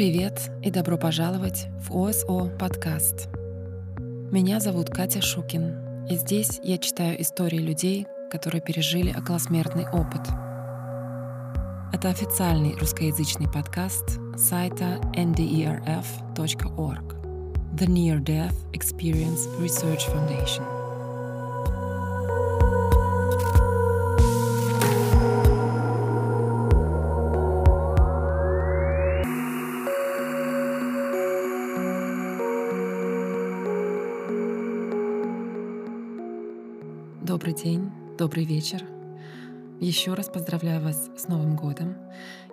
Привет 0.00 0.50
и 0.62 0.70
добро 0.70 0.96
пожаловать 0.96 1.66
в 1.78 1.94
ОСО 1.94 2.48
подкаст. 2.58 3.28
Меня 4.30 4.58
зовут 4.58 4.88
Катя 4.88 5.20
Шукин, 5.20 6.06
и 6.08 6.16
здесь 6.16 6.58
я 6.62 6.78
читаю 6.78 7.20
истории 7.20 7.58
людей, 7.58 8.06
которые 8.30 8.62
пережили 8.62 9.14
околосмертный 9.14 9.86
опыт. 9.90 10.22
Это 11.92 12.08
официальный 12.08 12.78
русскоязычный 12.78 13.52
подкаст 13.52 14.18
сайта 14.38 14.98
nderf.org 15.18 17.04
The 17.74 17.86
Near 17.86 18.24
Death 18.24 18.56
Experience 18.72 19.54
Research 19.60 20.08
Foundation. 20.10 20.79
Еще 40.00 40.14
раз 40.14 40.30
поздравляю 40.30 40.80
вас 40.80 41.10
с 41.14 41.28
Новым 41.28 41.56
годом. 41.56 41.94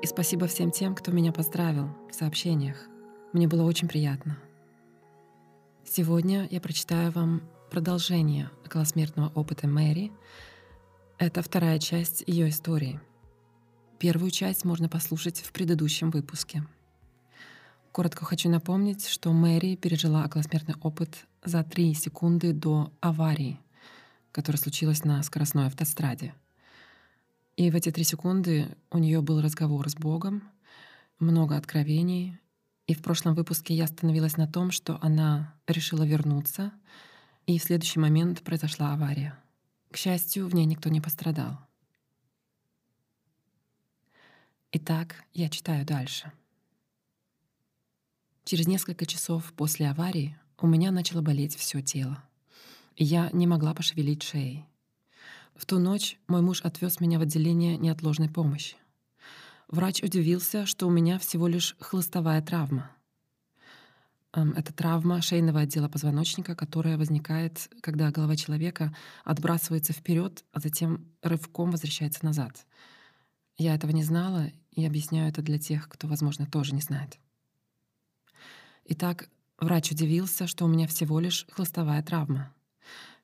И 0.04 0.06
спасибо 0.06 0.48
всем 0.48 0.70
тем, 0.70 0.94
кто 0.94 1.14
меня 1.14 1.32
поздравил 1.32 1.88
в 2.12 2.14
сообщениях. 2.14 2.76
Мне 3.32 3.48
было 3.48 3.64
очень 3.64 3.88
приятно. 3.88 4.38
Сегодня 5.86 6.46
я 6.52 6.60
прочитаю 6.60 7.10
вам 7.14 7.42
продолжение 7.72 8.50
околосмертного 8.66 9.32
опыта 9.34 9.66
Мэри. 9.66 10.12
Это 11.20 11.42
вторая 11.42 11.80
часть 11.80 12.22
ее 12.28 12.50
истории. 12.50 13.00
Первую 13.98 14.32
часть 14.32 14.66
можно 14.66 14.90
послушать 14.90 15.40
в 15.40 15.54
предыдущем 15.54 16.12
выпуске. 16.12 16.66
Коротко 17.94 18.26
хочу 18.26 18.50
напомнить, 18.50 19.08
что 19.08 19.32
Мэри 19.32 19.78
пережила 19.78 20.26
околосмертный 20.26 20.76
опыт 20.82 21.26
за 21.46 21.64
три 21.64 21.94
секунды 21.94 22.52
до 22.52 22.92
аварии— 23.00 23.58
которая 24.34 24.62
случилась 24.62 25.04
на 25.04 25.24
скоростной 25.24 25.66
автостраде. 25.66 26.36
И 27.58 27.72
в 27.72 27.76
эти 27.76 27.92
три 27.92 28.04
секунды 28.04 28.70
у 28.92 29.00
нее 29.00 29.20
был 29.22 29.42
разговор 29.42 29.90
с 29.90 29.96
Богом, 29.96 30.44
много 31.18 31.58
откровений. 31.58 32.40
И 32.86 32.94
в 32.94 33.02
прошлом 33.02 33.34
выпуске 33.34 33.74
я 33.74 33.86
остановилась 33.86 34.38
на 34.38 34.48
том, 34.48 34.70
что 34.70 35.00
она 35.02 35.56
решила 35.66 36.04
вернуться, 36.04 36.72
и 37.48 37.58
в 37.58 37.64
следующий 37.64 38.00
момент 38.00 38.44
произошла 38.44 38.94
авария. 38.94 39.38
К 39.92 39.98
счастью, 39.98 40.48
в 40.48 40.54
ней 40.54 40.66
никто 40.66 40.90
не 40.90 41.02
пострадал. 41.02 41.58
Итак, 44.72 45.26
я 45.34 45.50
читаю 45.50 45.84
дальше. 45.84 46.32
Через 48.44 48.68
несколько 48.68 49.08
часов 49.08 49.52
после 49.54 49.90
аварии 49.90 50.38
у 50.60 50.68
меня 50.68 50.92
начало 50.92 51.22
болеть 51.22 51.56
все 51.56 51.82
тело. 51.82 52.24
Я 52.96 53.32
не 53.34 53.48
могла 53.48 53.74
пошевелить 53.74 54.22
шеей. 54.22 54.68
В 55.58 55.66
ту 55.66 55.80
ночь 55.80 56.20
мой 56.28 56.42
муж 56.42 56.62
отвез 56.62 57.00
меня 57.00 57.18
в 57.18 57.24
отделение 57.24 57.78
неотложной 57.78 58.30
помощи. 58.30 58.78
Врач 59.68 60.04
удивился, 60.04 60.68
что 60.68 60.88
у 60.88 60.92
меня 60.92 61.18
всего 61.18 61.48
лишь 61.48 61.76
хлыстовая 61.80 62.44
травма. 62.44 62.92
Эм, 64.34 64.52
это 64.52 64.72
травма 64.72 65.20
шейного 65.22 65.62
отдела 65.62 65.90
позвоночника, 65.90 66.56
которая 66.56 66.96
возникает, 66.96 67.70
когда 67.82 68.12
голова 68.12 68.36
человека 68.36 68.96
отбрасывается 69.24 69.94
вперед, 69.94 70.46
а 70.52 70.60
затем 70.60 71.08
рывком 71.24 71.72
возвращается 71.72 72.24
назад. 72.24 72.68
Я 73.58 73.74
этого 73.74 73.90
не 73.92 74.04
знала 74.04 74.52
и 74.72 74.86
объясняю 74.86 75.30
это 75.30 75.42
для 75.42 75.58
тех, 75.58 75.90
кто, 75.90 76.08
возможно, 76.08 76.46
тоже 76.46 76.76
не 76.76 76.82
знает. 76.82 77.18
Итак, 78.86 79.28
врач 79.58 79.92
удивился, 79.92 80.46
что 80.46 80.66
у 80.66 80.68
меня 80.68 80.88
всего 80.88 81.20
лишь 81.20 81.48
хлыстовая 81.50 82.04
травма. 82.04 82.54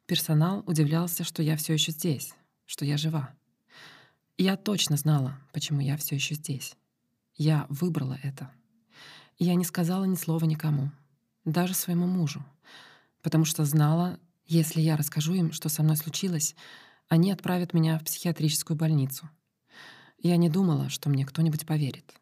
Персонал 0.05 0.63
удивлялся, 0.67 1.23
что 1.23 1.41
я 1.41 1.55
все 1.55 1.73
еще 1.73 1.93
здесь, 1.93 2.33
что 2.65 2.83
я 2.83 2.97
жива. 2.97 3.33
я 4.37 4.57
точно 4.57 4.97
знала, 4.97 5.39
почему 5.53 5.79
я 5.79 5.95
все 5.95 6.15
еще 6.15 6.35
здесь. 6.35 6.75
Я 7.35 7.65
выбрала 7.69 8.17
это. 8.21 8.51
я 9.39 9.55
не 9.55 9.63
сказала 9.63 10.03
ни 10.03 10.15
слова 10.15 10.43
никому, 10.43 10.91
даже 11.45 11.73
своему 11.73 12.05
мужу, 12.05 12.43
потому 13.21 13.45
что 13.45 13.63
знала, 13.63 14.19
если 14.45 14.81
я 14.81 14.97
расскажу 14.97 15.33
им, 15.35 15.53
что 15.53 15.69
со 15.69 15.83
мной 15.83 15.95
случилось, 15.95 16.53
они 17.07 17.31
отправят 17.31 17.73
меня 17.73 17.97
в 17.97 18.03
психиатрическую 18.03 18.75
больницу. 18.75 19.29
Я 20.17 20.35
не 20.35 20.49
думала, 20.49 20.89
что 20.89 21.09
мне 21.09 21.25
кто-нибудь 21.25 21.65
поверит. 21.65 22.13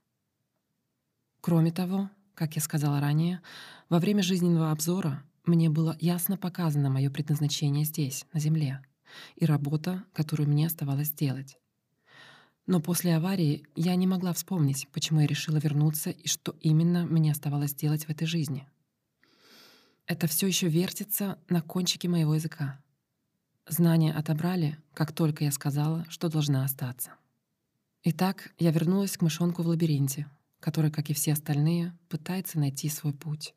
Кроме 1.42 1.72
того, 1.72 2.12
как 2.36 2.56
я 2.56 2.62
сказала 2.62 3.00
ранее, 3.00 3.42
во 3.90 4.00
время 4.00 4.22
жизненного 4.22 4.72
обзора 4.72 5.24
мне 5.46 5.69
было 5.69 5.97
ясно 6.00 6.38
показано 6.38 6.90
мое 6.90 7.09
предназначение 7.09 7.85
здесь, 7.85 8.25
на 8.34 8.40
Земле, 8.40 8.81
и 9.35 9.46
работа, 9.46 10.03
которую 10.13 10.50
мне 10.50 10.68
оставалось 10.68 11.12
делать. 11.12 11.57
Но 12.68 12.79
после 12.79 13.16
аварии 13.16 13.66
я 13.75 13.96
не 13.96 14.07
могла 14.07 14.34
вспомнить, 14.34 14.88
почему 14.94 15.22
я 15.22 15.28
решила 15.28 15.57
вернуться 15.57 16.12
и 16.12 16.28
что 16.28 16.56
именно 16.62 17.06
мне 17.06 17.31
оставалось 17.31 17.74
делать 17.74 18.06
в 18.06 18.09
этой 18.09 18.28
жизни. 18.28 18.68
Это 20.06 20.28
все 20.28 20.47
еще 20.47 20.68
вертится 20.68 21.40
на 21.50 21.62
кончике 21.62 22.07
моего 22.07 22.35
языка. 22.35 22.81
Знания 23.68 24.13
отобрали, 24.13 24.78
как 24.94 25.12
только 25.12 25.44
я 25.44 25.51
сказала, 25.51 26.06
что 26.09 26.30
должна 26.30 26.63
остаться. 26.63 27.12
Итак, 28.03 28.53
я 28.57 28.72
вернулась 28.72 29.18
к 29.18 29.22
мышонку 29.22 29.63
в 29.63 29.68
лабиринте, 29.68 30.28
который, 30.59 30.91
как 30.91 31.09
и 31.09 31.13
все 31.13 31.34
остальные, 31.34 31.97
пытается 32.09 32.59
найти 32.59 32.90
свой 32.90 33.13
путь. 33.13 33.53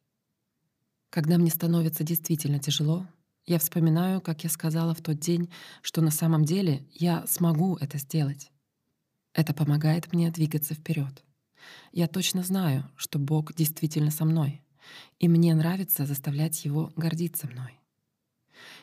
Когда 1.14 1.38
мне 1.38 1.48
становится 1.48 2.02
действительно 2.02 2.58
тяжело, 2.58 3.06
я 3.46 3.60
вспоминаю, 3.60 4.20
как 4.20 4.42
я 4.42 4.50
сказала 4.50 4.96
в 4.96 5.00
тот 5.00 5.20
день, 5.20 5.48
что 5.80 6.00
на 6.00 6.10
самом 6.10 6.44
деле 6.44 6.88
я 6.90 7.24
смогу 7.28 7.76
это 7.76 7.98
сделать. 7.98 8.50
Это 9.32 9.54
помогает 9.54 10.12
мне 10.12 10.32
двигаться 10.32 10.74
вперед. 10.74 11.22
Я 11.92 12.08
точно 12.08 12.42
знаю, 12.42 12.90
что 12.96 13.20
Бог 13.20 13.54
действительно 13.54 14.10
со 14.10 14.24
мной, 14.24 14.60
и 15.20 15.28
мне 15.28 15.54
нравится 15.54 16.04
заставлять 16.04 16.64
Его 16.64 16.92
гордиться 16.96 17.46
мной. 17.46 17.78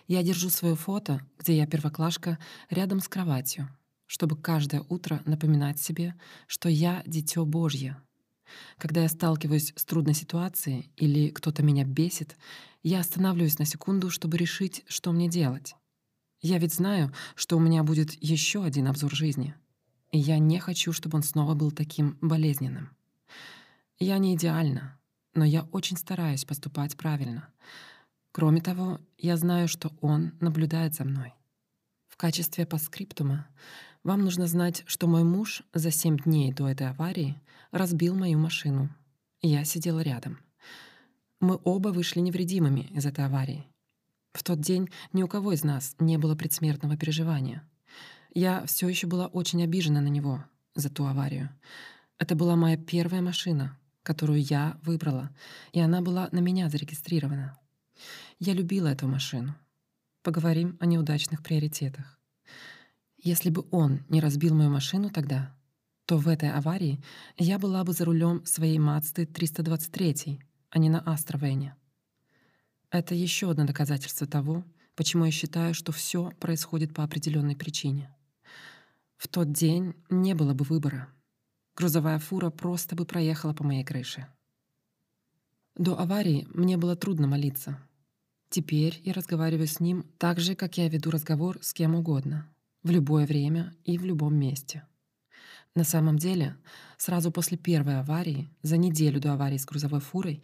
Я 0.08 0.24
держу 0.24 0.50
свое 0.50 0.78
фото, 0.78 1.28
где 1.38 1.58
я 1.58 1.68
первоклашка, 1.68 2.40
рядом 2.70 3.02
с 3.02 3.10
кроватью, 3.10 3.68
чтобы 4.06 4.38
каждое 4.38 4.86
утро 4.88 5.22
напоминать 5.26 5.82
себе, 5.82 6.16
что 6.48 6.70
я— 6.70 7.04
дитё 7.06 7.44
Божье, 7.44 8.02
когда 8.78 9.02
я 9.02 9.10
сталкиваюсь 9.10 9.74
с 9.76 9.86
трудной 9.86 10.14
ситуацией 10.14 10.92
или 10.98 11.30
кто-то 11.30 11.64
меня 11.64 11.84
бесит, 11.84 12.38
я 12.84 13.00
останавливаюсь 13.00 13.60
на 13.60 13.66
секунду, 13.66 14.10
чтобы 14.10 14.38
решить, 14.38 14.84
что 14.88 15.12
мне 15.12 15.30
делать. 15.30 15.76
Я 16.42 16.58
ведь 16.58 16.74
знаю, 16.74 17.14
что 17.36 17.58
у 17.58 17.60
меня 17.60 17.84
будет 17.84 18.12
еще 18.22 18.64
один 18.64 18.88
обзор 18.88 19.14
жизни. 19.14 19.54
И 20.12 20.18
я 20.18 20.40
не 20.40 20.60
хочу, 20.60 20.92
чтобы 20.92 21.18
он 21.18 21.24
снова 21.24 21.54
был 21.54 21.72
таким 21.72 22.18
болезненным. 22.20 22.90
Я 24.00 24.18
не 24.18 24.36
идеальна, 24.36 25.00
но 25.36 25.46
я 25.46 25.64
очень 25.72 25.98
стараюсь 25.98 26.44
поступать 26.44 26.98
правильно. 26.98 27.48
Кроме 28.32 28.62
того, 28.62 29.00
я 29.18 29.38
знаю, 29.38 29.68
что 29.68 29.92
он 30.02 30.34
наблюдает 30.40 30.96
за 30.96 31.04
мной. 31.04 31.34
В 32.08 32.18
качестве 32.18 32.66
постскриптума 32.66 33.48
вам 34.04 34.22
нужно 34.22 34.48
знать, 34.48 34.84
что 34.88 35.08
мой 35.08 35.24
муж 35.24 35.64
за 35.74 35.92
семь 35.92 36.18
дней 36.18 36.52
до 36.52 36.68
этой 36.68 36.90
аварии 36.90 37.42
разбил 37.72 38.16
мою 38.16 38.40
машину. 38.40 38.90
Я 39.42 39.64
сидела 39.64 40.00
рядом. 40.02 40.40
Мы 41.40 41.60
оба 41.64 41.90
вышли 41.90 42.20
невредимыми 42.20 42.82
из 42.92 43.06
этой 43.06 43.26
аварии. 43.26 43.66
В 44.34 44.44
тот 44.44 44.60
день 44.60 44.90
ни 45.14 45.24
у 45.24 45.28
кого 45.28 45.54
из 45.54 45.64
нас 45.64 45.96
не 46.00 46.18
было 46.18 46.36
предсмертного 46.36 46.98
переживания. 46.98 47.68
Я 48.34 48.66
все 48.66 48.88
еще 48.88 49.08
была 49.08 49.28
очень 49.28 49.64
обижена 49.64 50.02
на 50.02 50.08
него 50.08 50.44
за 50.74 50.90
ту 50.90 51.06
аварию. 51.06 51.50
Это 52.18 52.36
была 52.36 52.56
моя 52.56 52.78
первая 52.78 53.22
машина, 53.22 53.78
которую 54.04 54.42
я 54.42 54.80
выбрала, 54.84 55.36
и 55.74 55.80
она 55.80 56.02
была 56.02 56.30
на 56.32 56.40
меня 56.40 56.70
зарегистрирована. 56.70 57.58
Я 58.40 58.54
любила 58.54 58.88
эту 58.88 59.08
машину. 59.08 59.56
Поговорим 60.24 60.78
о 60.80 60.86
неудачных 60.86 61.44
приоритетах. 61.44 62.21
Если 63.24 63.52
бы 63.52 63.68
он 63.70 64.04
не 64.10 64.20
разбил 64.20 64.56
мою 64.56 64.72
машину 64.72 65.12
тогда, 65.12 65.56
то 66.06 66.18
в 66.18 66.28
этой 66.28 66.52
аварии 66.52 67.04
я 67.38 67.60
была 67.60 67.84
бы 67.84 67.94
за 67.94 68.06
рулем 68.06 68.44
своей 68.48 68.80
Мацды 68.80 69.28
323, 69.28 70.40
а 70.72 70.80
не 70.80 70.90
на 70.90 71.02
Астровене. 71.02 71.76
Это 72.90 73.14
еще 73.14 73.52
одно 73.52 73.66
доказательство 73.66 74.26
того, 74.26 74.66
почему 74.96 75.26
я 75.26 75.32
считаю, 75.32 75.76
что 75.76 75.92
все 75.92 76.32
происходит 76.40 76.96
по 76.96 77.04
определенной 77.04 77.56
причине. 77.56 78.12
В 79.18 79.28
тот 79.28 79.52
день 79.52 79.94
не 80.10 80.34
было 80.34 80.56
бы 80.56 80.66
выбора. 80.66 81.08
Грузовая 81.76 82.18
фура 82.18 82.50
просто 82.50 82.96
бы 82.96 83.06
проехала 83.06 83.54
по 83.54 83.64
моей 83.64 83.84
крыше. 83.84 84.26
До 85.76 85.98
аварии 86.00 86.48
мне 86.56 86.76
было 86.76 86.96
трудно 86.96 87.28
молиться. 87.28 87.78
Теперь 88.50 89.00
я 89.04 89.14
разговариваю 89.14 89.68
с 89.68 89.80
ним 89.80 90.06
так 90.18 90.40
же, 90.40 90.56
как 90.56 90.80
я 90.80 90.90
веду 90.90 91.12
разговор 91.12 91.60
с 91.62 91.72
кем 91.72 91.94
угодно— 91.94 92.50
в 92.84 92.90
любое 92.90 93.26
время 93.26 93.76
и 93.84 93.98
в 93.98 94.06
любом 94.06 94.36
месте. 94.36 94.84
На 95.76 95.84
самом 95.84 96.18
деле, 96.18 96.58
сразу 96.98 97.32
после 97.32 97.58
первой 97.58 98.00
аварии, 98.00 98.50
за 98.62 98.78
неделю 98.78 99.20
до 99.22 99.34
аварии 99.34 99.58
с 99.58 99.66
грузовой 99.66 100.02
фурой, 100.02 100.44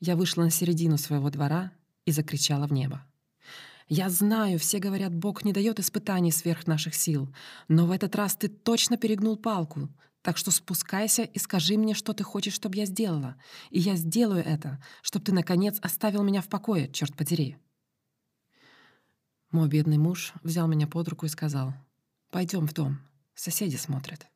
я 0.00 0.16
вышла 0.16 0.42
на 0.42 0.50
середину 0.50 0.96
своего 0.96 1.30
двора 1.30 1.72
и 2.06 2.12
закричала 2.12 2.66
в 2.66 2.72
небо. 2.72 3.04
«Я 3.88 4.08
знаю, 4.08 4.58
все 4.58 4.78
говорят, 4.78 5.14
Бог 5.14 5.44
не 5.44 5.52
дает 5.52 5.78
испытаний 5.78 6.32
сверх 6.32 6.66
наших 6.66 6.94
сил, 6.94 7.28
но 7.68 7.86
в 7.86 7.90
этот 7.90 8.16
раз 8.16 8.34
ты 8.34 8.48
точно 8.48 8.96
перегнул 8.96 9.36
палку, 9.36 9.90
так 10.22 10.38
что 10.38 10.50
спускайся 10.50 11.24
и 11.24 11.38
скажи 11.38 11.76
мне, 11.76 11.94
что 11.94 12.14
ты 12.14 12.24
хочешь, 12.24 12.54
чтобы 12.54 12.76
я 12.76 12.86
сделала, 12.86 13.36
и 13.70 13.80
я 13.80 13.96
сделаю 13.96 14.42
это, 14.42 14.82
чтобы 15.02 15.24
ты, 15.26 15.32
наконец, 15.32 15.78
оставил 15.82 16.22
меня 16.22 16.40
в 16.40 16.48
покое, 16.48 16.90
черт 16.90 17.14
подери». 17.14 17.58
Мой 19.52 19.68
бедный 19.68 19.98
муж 19.98 20.32
взял 20.42 20.66
меня 20.66 20.86
под 20.86 21.08
руку 21.08 21.26
и 21.26 21.28
сказал, 21.28 21.74
«Пойдем 22.30 22.66
в 22.66 22.72
дом, 22.72 22.98
соседи 23.34 23.76
смотрят». 23.76 24.26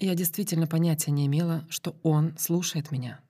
Я 0.00 0.16
действительно 0.16 0.66
понятия 0.66 1.12
не 1.12 1.26
имела, 1.26 1.64
что 1.70 1.96
он 2.02 2.36
слушает 2.36 2.90
меня. 2.90 3.20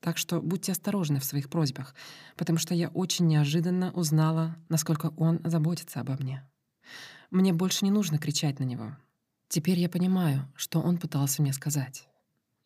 Так 0.00 0.18
что 0.18 0.42
будьте 0.42 0.72
осторожны 0.72 1.20
в 1.20 1.24
своих 1.24 1.48
просьбах, 1.48 1.94
потому 2.36 2.58
что 2.58 2.74
я 2.74 2.88
очень 2.88 3.28
неожиданно 3.28 3.92
узнала, 3.92 4.56
насколько 4.68 5.14
он 5.16 5.40
заботится 5.42 6.00
обо 6.00 6.18
мне. 6.18 6.46
Мне 7.30 7.54
больше 7.54 7.86
не 7.86 7.90
нужно 7.90 8.18
кричать 8.18 8.58
на 8.60 8.64
него. 8.64 8.94
Теперь 9.48 9.78
я 9.78 9.88
понимаю, 9.88 10.52
что 10.54 10.80
он 10.80 10.98
пытался 10.98 11.40
мне 11.40 11.54
сказать. 11.54 12.08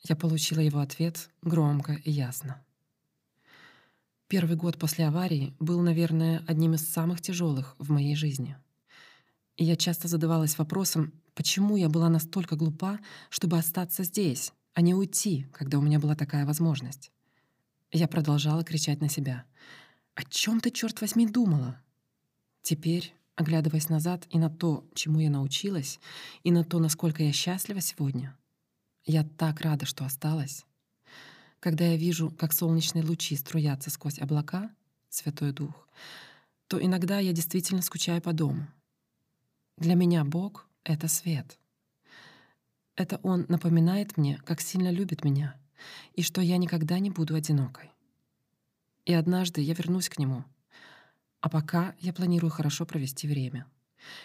Я 0.01 0.17
получила 0.17 0.61
его 0.61 0.81
ответ 0.81 1.31
громко 1.41 1.93
и 1.93 2.11
ясно. 2.11 2.65
Первый 4.31 4.57
год 4.57 4.79
после 4.79 5.07
аварии 5.07 5.55
был, 5.61 5.83
наверное, 5.83 6.43
одним 6.47 6.73
из 6.73 6.89
самых 6.89 7.21
тяжелых 7.21 7.77
в 7.79 7.91
моей 7.91 8.15
жизни. 8.17 8.57
И 9.59 9.65
я 9.65 9.77
часто 9.77 10.09
задавалась 10.09 10.57
вопросом, 10.57 11.13
Почему 11.35 11.77
я 11.77 11.89
была 11.89 12.09
настолько 12.09 12.55
глупа, 12.55 13.01
чтобы 13.31 13.57
остаться 13.57 14.05
здесь, 14.05 14.53
а 14.75 14.83
не 14.83 14.95
уйти, 14.95 15.47
когда 15.53 15.79
у 15.79 15.81
меня 15.81 15.99
была 15.99 16.15
такая 16.15 16.45
возможность? 16.45 17.11
Я 17.93 18.09
продолжала 18.09 18.63
кричать 18.63 19.01
на 19.01 19.09
себя. 19.09 19.47
«О 20.15 20.23
чем 20.25 20.61
ты, 20.61 20.71
черт 20.71 21.01
возьми, 21.01 21.27
думала?» 21.27 21.81
Теперь, 22.63 23.15
оглядываясь 23.37 23.89
назад 23.89 24.27
и 24.29 24.39
на 24.39 24.51
то, 24.51 24.87
чему 24.95 25.21
я 25.21 25.31
научилась, 25.31 25.99
и 26.43 26.53
на 26.53 26.63
то, 26.63 26.79
насколько 26.79 27.23
я 27.23 27.33
счастлива 27.33 27.81
сегодня, 27.81 28.37
я 29.07 29.25
так 29.25 29.63
рада, 29.63 29.87
что 29.87 30.05
осталась. 30.05 30.67
Когда 31.61 31.85
я 31.85 31.97
вижу, 31.97 32.31
как 32.31 32.55
солнечные 32.55 33.05
лучи 33.05 33.37
струятся 33.37 33.91
сквозь 33.91 34.19
облака, 34.19 34.71
Святой 35.11 35.53
Дух, 35.53 35.89
то 36.69 36.83
иногда 36.83 37.19
я 37.19 37.33
действительно 37.33 37.83
скучаю 37.83 38.23
по 38.23 38.33
дому. 38.33 38.67
Для 39.77 39.95
меня 39.95 40.25
Бог— 40.25 40.67
это 40.85 41.07
свет. 41.07 41.59
Это 42.97 43.19
Он 43.23 43.45
напоминает 43.49 44.17
мне, 44.17 44.41
как 44.45 44.61
сильно 44.61 44.91
любит 44.91 45.23
меня, 45.23 45.55
и 46.15 46.23
что 46.23 46.41
я 46.41 46.57
никогда 46.57 46.99
не 46.99 47.11
буду 47.11 47.35
одинокой. 47.35 47.91
И 49.05 49.13
однажды 49.13 49.61
я 49.61 49.75
вернусь 49.75 50.09
к 50.09 50.19
Нему. 50.19 50.45
А 51.41 51.49
пока 51.49 51.95
я 52.01 52.13
планирую 52.13 52.51
хорошо 52.51 52.87
провести 52.87 53.27
время. 53.27 53.67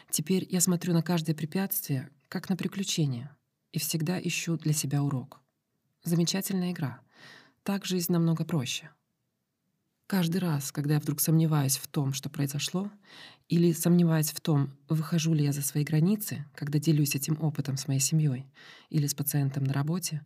Теперь 0.09 0.47
я 0.49 0.61
смотрю 0.61 0.93
на 0.93 1.01
каждое 1.01 1.35
препятствие, 1.35 2.09
как 2.29 2.49
на 2.49 2.55
приключение, 2.55 3.35
и 3.73 3.79
всегда 3.79 4.21
ищу 4.21 4.57
для 4.57 4.73
себя 4.73 5.03
урок. 5.03 5.41
Замечательная 6.03 6.71
игра. 6.71 7.01
Так 7.65 7.83
жизнь 7.83 8.13
намного 8.13 8.45
проще. 8.45 8.91
Каждый 10.05 10.37
раз, 10.37 10.71
когда 10.71 10.93
я 10.93 10.99
вдруг 10.99 11.19
сомневаюсь 11.19 11.77
в 11.77 11.87
том, 11.87 12.13
что 12.13 12.29
произошло, 12.29 12.91
или 13.49 13.71
сомневаюсь 13.71 14.29
в 14.29 14.39
том, 14.39 14.77
выхожу 14.87 15.33
ли 15.33 15.43
я 15.43 15.51
за 15.51 15.63
свои 15.63 15.83
границы, 15.83 16.45
когда 16.53 16.77
делюсь 16.77 17.15
этим 17.15 17.41
опытом 17.41 17.77
с 17.77 17.87
моей 17.87 17.99
семьей 17.99 18.45
или 18.91 19.07
с 19.07 19.15
пациентом 19.15 19.63
на 19.63 19.73
работе, 19.73 20.23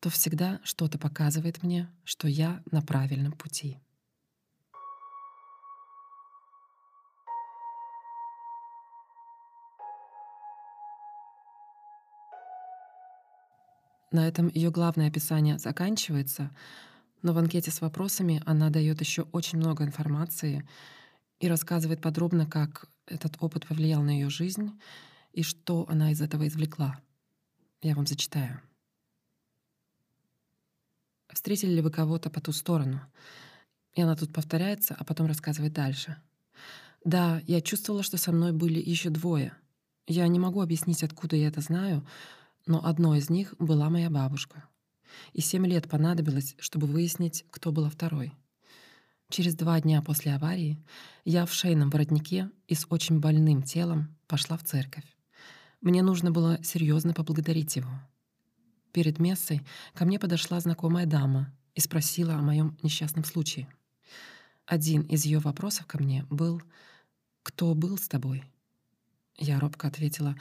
то 0.00 0.08
всегда 0.08 0.60
что-то 0.64 0.98
показывает 0.98 1.62
мне, 1.62 1.90
что 2.04 2.26
я 2.26 2.62
на 2.70 2.80
правильном 2.80 3.32
пути. 3.32 3.78
На 14.12 14.28
этом 14.28 14.48
ее 14.48 14.70
главное 14.70 15.08
описание 15.08 15.58
заканчивается— 15.58 16.50
но 17.22 17.32
в 17.32 17.38
анкете 17.38 17.70
с 17.70 17.80
вопросами 17.80 18.42
она 18.46 18.68
дает 18.70 19.00
еще 19.00 19.22
очень 19.32 19.58
много 19.58 19.84
информации 19.84 20.68
и 21.38 21.48
рассказывает 21.48 22.00
подробно, 22.00 22.46
как 22.46 22.88
этот 23.06 23.36
опыт 23.40 23.66
повлиял 23.66 24.02
на 24.02 24.10
ее 24.10 24.28
жизнь 24.28 24.78
и 25.32 25.42
что 25.42 25.86
она 25.88 26.12
из 26.12 26.20
этого 26.20 26.46
извлекла. 26.46 27.00
Я 27.80 27.94
вам 27.94 28.06
зачитаю. 28.06 28.60
Встретили 31.32 31.72
ли 31.72 31.80
вы 31.80 31.90
кого-то 31.90 32.28
по 32.28 32.40
ту 32.40 32.52
сторону? 32.52 33.00
И 33.94 34.02
она 34.02 34.16
тут 34.16 34.32
повторяется, 34.32 34.94
а 34.98 35.04
потом 35.04 35.26
рассказывает 35.26 35.72
дальше. 35.72 36.20
Да, 37.04 37.40
я 37.46 37.60
чувствовала, 37.60 38.02
что 38.02 38.16
со 38.16 38.32
мной 38.32 38.52
были 38.52 38.78
еще 38.78 39.10
двое. 39.10 39.56
Я 40.06 40.26
не 40.28 40.38
могу 40.38 40.60
объяснить, 40.60 41.02
откуда 41.02 41.36
я 41.36 41.48
это 41.48 41.60
знаю, 41.60 42.06
но 42.66 42.84
одной 42.84 43.18
из 43.18 43.30
них 43.30 43.54
была 43.58 43.90
моя 43.90 44.10
бабушка 44.10 44.64
и 45.32 45.40
семь 45.40 45.66
лет 45.66 45.88
понадобилось, 45.88 46.54
чтобы 46.58 46.86
выяснить, 46.86 47.44
кто 47.50 47.72
была 47.72 47.88
второй. 47.90 48.32
Через 49.28 49.54
два 49.54 49.80
дня 49.80 50.02
после 50.02 50.34
аварии 50.34 50.82
я 51.24 51.46
в 51.46 51.52
шейном 51.52 51.90
воротнике 51.90 52.50
и 52.68 52.74
с 52.74 52.86
очень 52.90 53.18
больным 53.18 53.62
телом 53.62 54.16
пошла 54.26 54.56
в 54.56 54.64
церковь. 54.64 55.04
Мне 55.80 56.02
нужно 56.02 56.30
было 56.30 56.62
серьезно 56.62 57.14
поблагодарить 57.14 57.76
его. 57.76 57.90
Перед 58.92 59.18
мессой 59.18 59.62
ко 59.94 60.04
мне 60.04 60.18
подошла 60.18 60.60
знакомая 60.60 61.06
дама 61.06 61.52
и 61.74 61.80
спросила 61.80 62.34
о 62.34 62.42
моем 62.42 62.76
несчастном 62.82 63.24
случае. 63.24 63.68
Один 64.66 65.02
из 65.02 65.24
ее 65.24 65.38
вопросов 65.38 65.86
ко 65.86 65.98
мне 66.00 66.26
был 66.28 66.62
«Кто 67.42 67.74
был 67.74 67.96
с 67.96 68.06
тобой?» 68.08 68.44
Я 69.38 69.58
робко 69.58 69.88
ответила 69.88 70.36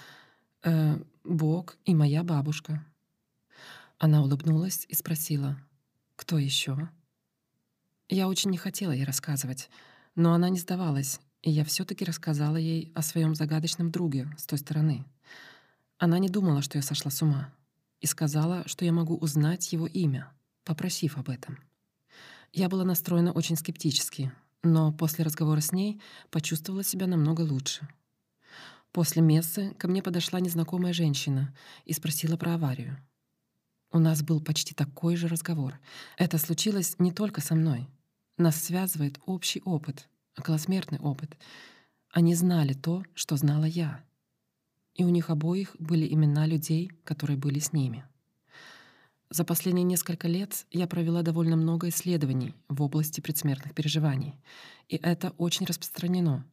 «Э, 0.63 0.97
«Бог 1.23 1.77
и 1.85 1.95
моя 1.95 2.23
бабушка». 2.23 2.85
Она 3.97 4.21
улыбнулась 4.21 4.85
и 4.89 4.95
спросила, 4.95 5.57
«Кто 6.15 6.37
еще? 6.37 6.89
Я 8.09 8.27
очень 8.27 8.51
не 8.51 8.57
хотела 8.57 8.91
ей 8.91 9.05
рассказывать, 9.05 9.69
но 10.15 10.33
она 10.33 10.49
не 10.49 10.59
сдавалась, 10.59 11.19
и 11.41 11.49
я 11.49 11.63
все 11.63 11.85
таки 11.85 12.06
рассказала 12.06 12.57
ей 12.57 12.91
о 12.94 13.01
своем 13.01 13.35
загадочном 13.35 13.91
друге 13.91 14.30
с 14.37 14.45
той 14.45 14.59
стороны. 14.59 15.06
Она 15.97 16.19
не 16.19 16.30
думала, 16.30 16.61
что 16.61 16.77
я 16.77 16.81
сошла 16.81 17.09
с 17.09 17.21
ума, 17.21 17.53
и 17.99 18.07
сказала, 18.07 18.68
что 18.68 18.85
я 18.85 18.91
могу 18.91 19.15
узнать 19.15 19.71
его 19.71 19.87
имя, 19.87 20.31
попросив 20.63 21.18
об 21.18 21.30
этом. 21.30 21.59
Я 22.53 22.69
была 22.69 22.83
настроена 22.83 23.31
очень 23.31 23.56
скептически, 23.56 24.31
но 24.61 24.91
после 24.91 25.23
разговора 25.23 25.61
с 25.61 25.71
ней 25.71 26.01
почувствовала 26.30 26.83
себя 26.83 27.07
намного 27.07 27.41
лучше. 27.41 27.87
После 28.92 29.21
мессы 29.21 29.74
ко 29.76 29.88
мне 29.88 30.04
подошла 30.04 30.42
незнакомая 30.42 30.92
женщина 30.92 31.56
и 31.86 31.94
спросила 31.94 32.36
про 32.36 32.56
аварию. 32.56 32.98
У 33.94 34.00
нас 34.00 34.21
был 34.21 34.42
почти 34.42 34.74
такой 34.74 35.16
же 35.16 35.28
разговор. 35.28 35.80
Это 36.18 36.38
случилось 36.38 36.95
не 37.00 37.12
только 37.12 37.40
со 37.42 37.56
мной. 37.56 37.88
Нас 38.38 38.62
связывает 38.62 39.19
общий 39.26 39.62
опыт, 39.64 40.10
околосмертный 40.38 41.00
опыт. 41.00 41.38
Они 42.10 42.36
знали 42.36 42.74
то, 42.74 43.04
что 43.14 43.38
знала 43.38 43.66
я. 43.66 44.04
И 44.94 45.06
у 45.06 45.10
них 45.10 45.30
обоих 45.30 45.76
были 45.80 46.12
имена 46.14 46.45
людей, 46.45 46.90
которые 47.06 47.38
были 47.38 47.60
с 47.60 47.71
ними. 47.71 48.06
За 49.30 49.45
последние 49.45 49.86
несколько 49.86 50.28
лет 50.28 50.66
я 50.71 50.88
провела 50.88 51.21
довольно 51.21 51.56
много 51.56 51.88
исследований 51.88 52.54
в 52.68 52.81
области 52.81 53.21
предсмертных 53.21 53.74
переживаний, 53.74 54.36
и 54.90 54.98
это 54.98 55.30
очень 55.38 55.66
распространено— 55.66 56.45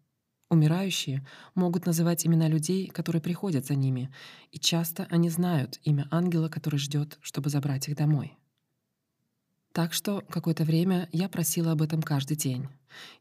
Умирающие 0.50 1.26
могут 1.54 1.84
называть 1.84 2.26
имена 2.26 2.48
людей, 2.48 2.88
которые 2.88 3.20
приходят 3.20 3.66
за 3.66 3.74
ними, 3.74 4.10
и 4.50 4.58
часто 4.58 5.06
они 5.10 5.28
знают 5.28 5.78
имя 5.84 6.08
ангела, 6.10 6.48
который 6.48 6.78
ждет, 6.78 7.18
чтобы 7.20 7.50
забрать 7.50 7.88
их 7.88 7.96
домой. 7.96 8.38
Так 9.72 9.92
что 9.92 10.24
какое-то 10.30 10.64
время 10.64 11.08
я 11.12 11.28
просила 11.28 11.72
об 11.72 11.82
этом 11.82 12.02
каждый 12.02 12.36
день. 12.36 12.66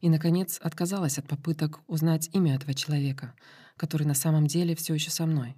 И, 0.00 0.08
наконец, 0.08 0.58
отказалась 0.62 1.18
от 1.18 1.28
попыток 1.28 1.80
узнать 1.86 2.30
имя 2.32 2.56
этого 2.56 2.72
человека, 2.72 3.34
который 3.76 4.06
на 4.06 4.14
самом 4.14 4.46
деле 4.46 4.74
все 4.74 4.94
еще 4.94 5.10
со 5.10 5.26
мной. 5.26 5.54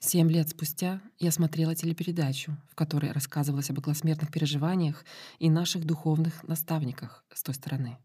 Семь 0.00 0.30
лет 0.30 0.48
спустя 0.48 1.00
я 1.18 1.30
смотрела 1.30 1.74
телепередачу, 1.74 2.56
в 2.70 2.74
которой 2.74 3.12
рассказывалось 3.12 3.70
об 3.70 3.78
околосмертных 3.78 4.30
переживаниях 4.30 5.04
и 5.38 5.48
наших 5.48 5.84
духовных 5.84 6.42
наставниках 6.42 7.24
с 7.32 7.42
той 7.42 7.54
стороны. 7.54 7.98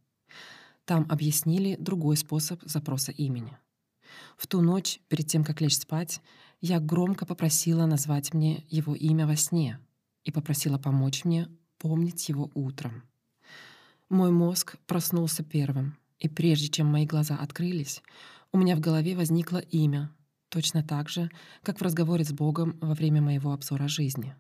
Там 0.86 1.06
объяснили 1.10 1.76
другой 1.80 2.18
способ 2.18 2.62
запроса 2.64 3.12
имени. 3.12 3.58
В 4.38 4.48
ту 4.48 4.62
ночь, 4.62 5.00
перед 5.08 5.28
тем, 5.28 5.44
как 5.44 5.62
лечь 5.62 5.78
спать, 5.78 6.22
я 6.62 6.80
громко 6.80 7.26
попросила 7.26 7.86
назвать 7.86 8.34
мне 8.34 8.64
его 8.70 8.96
имя 8.96 9.28
во 9.28 9.36
сне 9.36 9.80
и 10.24 10.32
попросила 10.32 10.78
помочь 10.78 11.26
мне 11.26 11.50
помнить 11.78 12.30
его 12.30 12.52
утром. 12.54 13.04
Мой 14.10 14.32
мозг 14.32 14.78
проснулся 14.86 15.44
первым, 15.44 15.98
и 16.20 16.30
прежде 16.30 16.68
чем 16.68 16.88
мои 16.88 17.06
глаза 17.06 17.36
открылись, 17.36 18.02
у 18.52 18.58
меня 18.58 18.76
в 18.76 18.80
голове 18.80 19.16
возникло 19.16 19.58
имя, 19.58 20.12
точно 20.50 20.84
так 20.84 21.10
же, 21.10 21.32
как 21.64 21.80
в 21.80 21.82
разговоре 21.82 22.24
с 22.24 22.32
Богом 22.32 22.78
во 22.80 22.94
время 22.94 23.22
моего 23.22 23.52
обзора 23.52 23.88
жизни. 23.88 24.36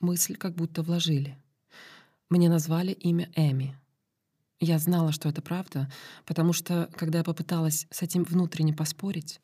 Мысль 0.00 0.36
как 0.36 0.56
будто 0.56 0.82
вложили. 0.82 1.38
Мне 2.28 2.48
назвали 2.48 2.92
имя 2.92 3.30
Эми. 3.36 3.78
Я 4.64 4.78
знала, 4.78 5.10
что 5.10 5.28
это 5.28 5.42
правда, 5.42 5.90
потому 6.24 6.52
что, 6.52 6.88
когда 6.94 7.18
я 7.18 7.24
попыталась 7.24 7.88
с 7.90 8.00
этим 8.00 8.22
внутренне 8.22 8.72
поспорить, 8.72 9.40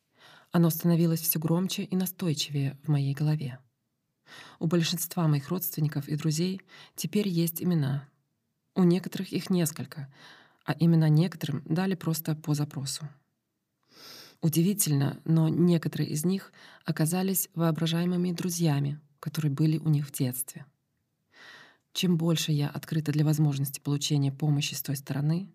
оно 0.53 0.71
становилось 0.71 1.21
все 1.21 1.41
громче 1.41 1.83
и 1.83 1.97
настойчивее 1.97 2.79
в 2.85 2.89
моей 2.89 3.15
голове. 3.15 3.59
У 4.61 4.69
большинства 4.69 5.27
моих 5.27 5.49
родственников 5.49 6.07
и 6.07 6.15
друзей 6.15 6.61
теперь 6.95 7.27
есть 7.27 7.61
имена. 7.61 8.09
У 8.77 8.85
некоторых 8.85 9.33
их 9.33 9.51
несколько, 9.51 10.09
а 10.65 10.77
имена 10.79 11.09
некоторым 11.09 11.65
дали 11.65 11.97
просто 11.97 12.37
по 12.37 12.55
запросу. 12.55 13.09
Удивительно, 14.41 15.21
но 15.25 15.49
некоторые 15.49 16.11
из 16.11 16.25
них 16.25 16.53
оказались 16.85 17.49
воображаемыми 17.57 18.31
друзьями, 18.31 19.01
которые 19.19 19.51
были 19.51 19.79
у 19.79 19.89
них 19.89 20.07
в 20.07 20.13
детстве. 20.13 20.65
Чем 21.99 22.17
больше 22.17 22.53
я 22.53 22.69
открыта 22.69 23.11
для 23.11 23.25
возможности 23.25 23.81
получения 23.81 24.31
помощи 24.31 24.75
с 24.75 24.83
той 24.83 24.95
стороны, 24.95 25.51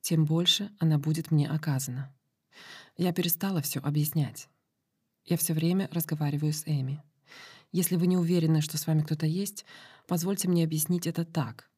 тем 0.00 0.24
больше 0.24 0.70
она 0.78 0.98
будет 0.98 1.32
мне 1.32 1.50
оказана. 1.50 2.14
Я 2.96 3.12
перестала 3.12 3.60
все 3.60 3.80
объяснять. 3.80 4.48
Я 5.24 5.36
все 5.36 5.52
время 5.52 5.88
разговариваю 5.90 6.52
с 6.52 6.62
Эми. 6.64 7.02
Если 7.72 7.96
вы 7.96 8.06
не 8.06 8.16
уверены, 8.16 8.60
что 8.60 8.78
с 8.78 8.86
вами 8.86 9.02
кто-то 9.02 9.26
есть, 9.26 9.64
позвольте 10.06 10.46
мне 10.46 10.62
объяснить 10.62 11.08
это 11.08 11.24
так. 11.24 11.68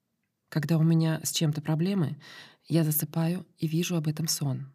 Когда 0.51 0.77
у 0.77 0.83
меня 0.83 1.19
с 1.25 1.33
чем-то 1.33 1.63
проблемы, 1.63 2.21
я 2.69 2.85
засыпаю 2.85 3.47
и 3.57 3.67
вижу 3.67 3.97
об 3.97 4.09
этом 4.09 4.29
сон. 4.29 4.75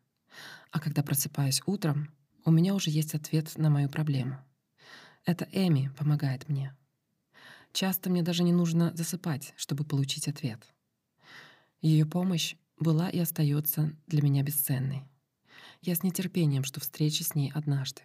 А 0.72 0.80
когда 0.80 1.04
просыпаюсь 1.04 1.62
утром, 1.68 2.12
у 2.44 2.50
меня 2.50 2.74
уже 2.74 2.90
есть 2.90 3.14
ответ 3.14 3.56
на 3.56 3.70
мою 3.70 3.88
проблему. 3.88 4.44
Это 5.26 5.48
Эми 5.52 5.92
помогает 5.96 6.50
мне. 6.50 6.76
Часто 7.78 8.10
мне 8.10 8.24
даже 8.24 8.42
не 8.42 8.52
нужно 8.52 8.92
засыпать, 8.96 9.54
чтобы 9.56 9.84
получить 9.84 10.28
ответ. 10.28 10.74
Ее 11.80 12.08
помощь 12.08 12.56
была 12.80 13.08
и 13.08 13.20
остается 13.20 13.96
для 14.08 14.24
меня 14.24 14.42
бесценной. 14.42 15.04
Я 15.84 15.94
с 15.94 16.02
нетерпением 16.02 16.64
жду 16.64 16.82
встречи 16.82 17.22
с 17.22 17.36
ней 17.36 17.52
однажды. 17.54 18.02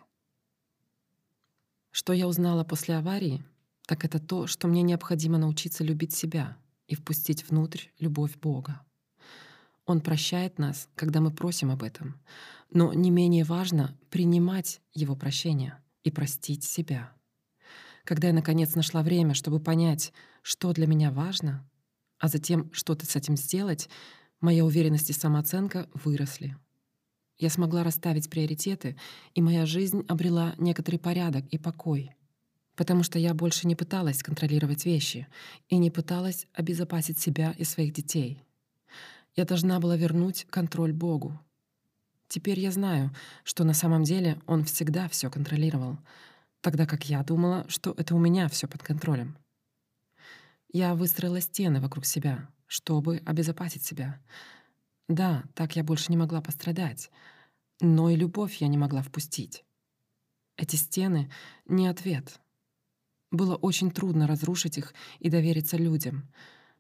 Что 1.91 2.12
я 2.12 2.29
узнала 2.29 2.64
после 2.64 2.97
аварии, 2.97 3.43
так 3.87 4.05
это 4.05 4.19
то, 4.19 4.47
что 4.47 4.69
мне 4.69 4.83
необходимо 4.83 5.38
научиться 5.38 5.83
любить 5.83 6.14
себя 6.14 6.59
и 6.87 6.95
впустить 6.95 7.49
внутрь 7.49 7.87
любовь 7.99 8.37
Бога. 8.37 8.83
Он 9.87 10.02
прощает 10.02 10.59
нас, 10.59 10.91
когда 10.97 11.23
мы 11.23 11.31
просим 11.31 11.71
об 11.71 11.83
этом, 11.83 12.21
но 12.69 12.93
не 12.93 13.11
менее 13.11 13.45
важно 13.45 13.99
принимать 14.11 14.83
Его 14.93 15.17
прощение 15.17 15.83
и 16.05 16.11
простить 16.11 16.62
себя. 16.62 17.14
Когда 18.04 18.28
я, 18.28 18.35
наконец, 18.35 18.75
нашла 18.75 19.02
время, 19.02 19.35
чтобы 19.35 19.61
понять, 19.61 20.12
что 20.42 20.73
для 20.73 20.87
меня 20.87 21.11
важно, 21.11 21.68
а 22.18 22.28
затем 22.28 22.73
что-то 22.73 23.06
с 23.06 23.16
этим 23.16 23.37
сделать, 23.37 23.88
моя 24.40 24.64
уверенность 24.64 25.11
и 25.11 25.12
самооценка 25.12 25.88
выросли. 25.94 26.56
Я 27.38 27.50
смогла 27.50 27.82
расставить 27.82 28.30
приоритеты, 28.30 28.97
и 29.35 29.42
моя 29.42 29.66
жизнь 29.66 30.04
обрела 30.09 30.54
некоторый 30.59 30.99
порядок 30.99 31.47
и 31.49 31.59
покой. 31.59 32.14
Потому 32.76 33.02
что 33.02 33.18
я 33.18 33.35
больше 33.35 33.66
не 33.66 33.75
пыталась 33.75 34.23
контролировать 34.23 34.85
вещи 34.85 35.26
и 35.68 35.76
не 35.76 35.90
пыталась 35.90 36.47
обезопасить 36.54 37.18
себя 37.18 37.54
и 37.59 37.64
своих 37.64 37.92
детей. 37.92 38.42
Я 39.35 39.44
должна 39.44 39.80
была 39.80 39.97
вернуть 39.97 40.47
контроль 40.50 40.92
Богу. 40.92 41.38
Теперь 42.28 42.61
я 42.61 42.71
знаю, 42.71 43.14
что 43.44 43.64
на 43.64 43.75
самом 43.75 44.04
деле 44.04 44.40
Он 44.47 44.64
всегда 44.64 45.09
все 45.09 45.30
контролировал, 45.30 45.99
тогда 46.62 46.87
как 46.87 47.04
я 47.11 47.23
думала, 47.23 47.66
что 47.69 47.92
это 47.99 48.14
у 48.14 48.19
меня 48.19 48.49
все 48.49 48.66
под 48.66 48.83
контролем. 48.83 49.37
Я 50.73 50.95
выстроила 50.95 51.40
стены 51.42 51.81
вокруг 51.81 52.07
себя, 52.07 52.49
чтобы 52.66 53.19
обезопасить 53.26 53.85
себя, 53.85 54.19
да, 55.09 55.45
так 55.54 55.76
я 55.76 55.85
больше 55.85 56.07
не 56.11 56.16
могла 56.16 56.40
пострадать, 56.40 57.11
но 57.81 58.09
и 58.09 58.16
любовь 58.16 58.57
я 58.57 58.69
не 58.69 58.78
могла 58.78 59.02
впустить. 59.02 59.64
Эти 60.57 60.76
стены— 60.76 61.31
не 61.66 61.87
ответ. 61.87 62.40
Было 63.31 63.57
очень 63.57 63.90
трудно 63.90 64.26
разрушить 64.26 64.78
их 64.78 64.95
и 65.19 65.28
довериться 65.28 65.76
людям, 65.76 66.31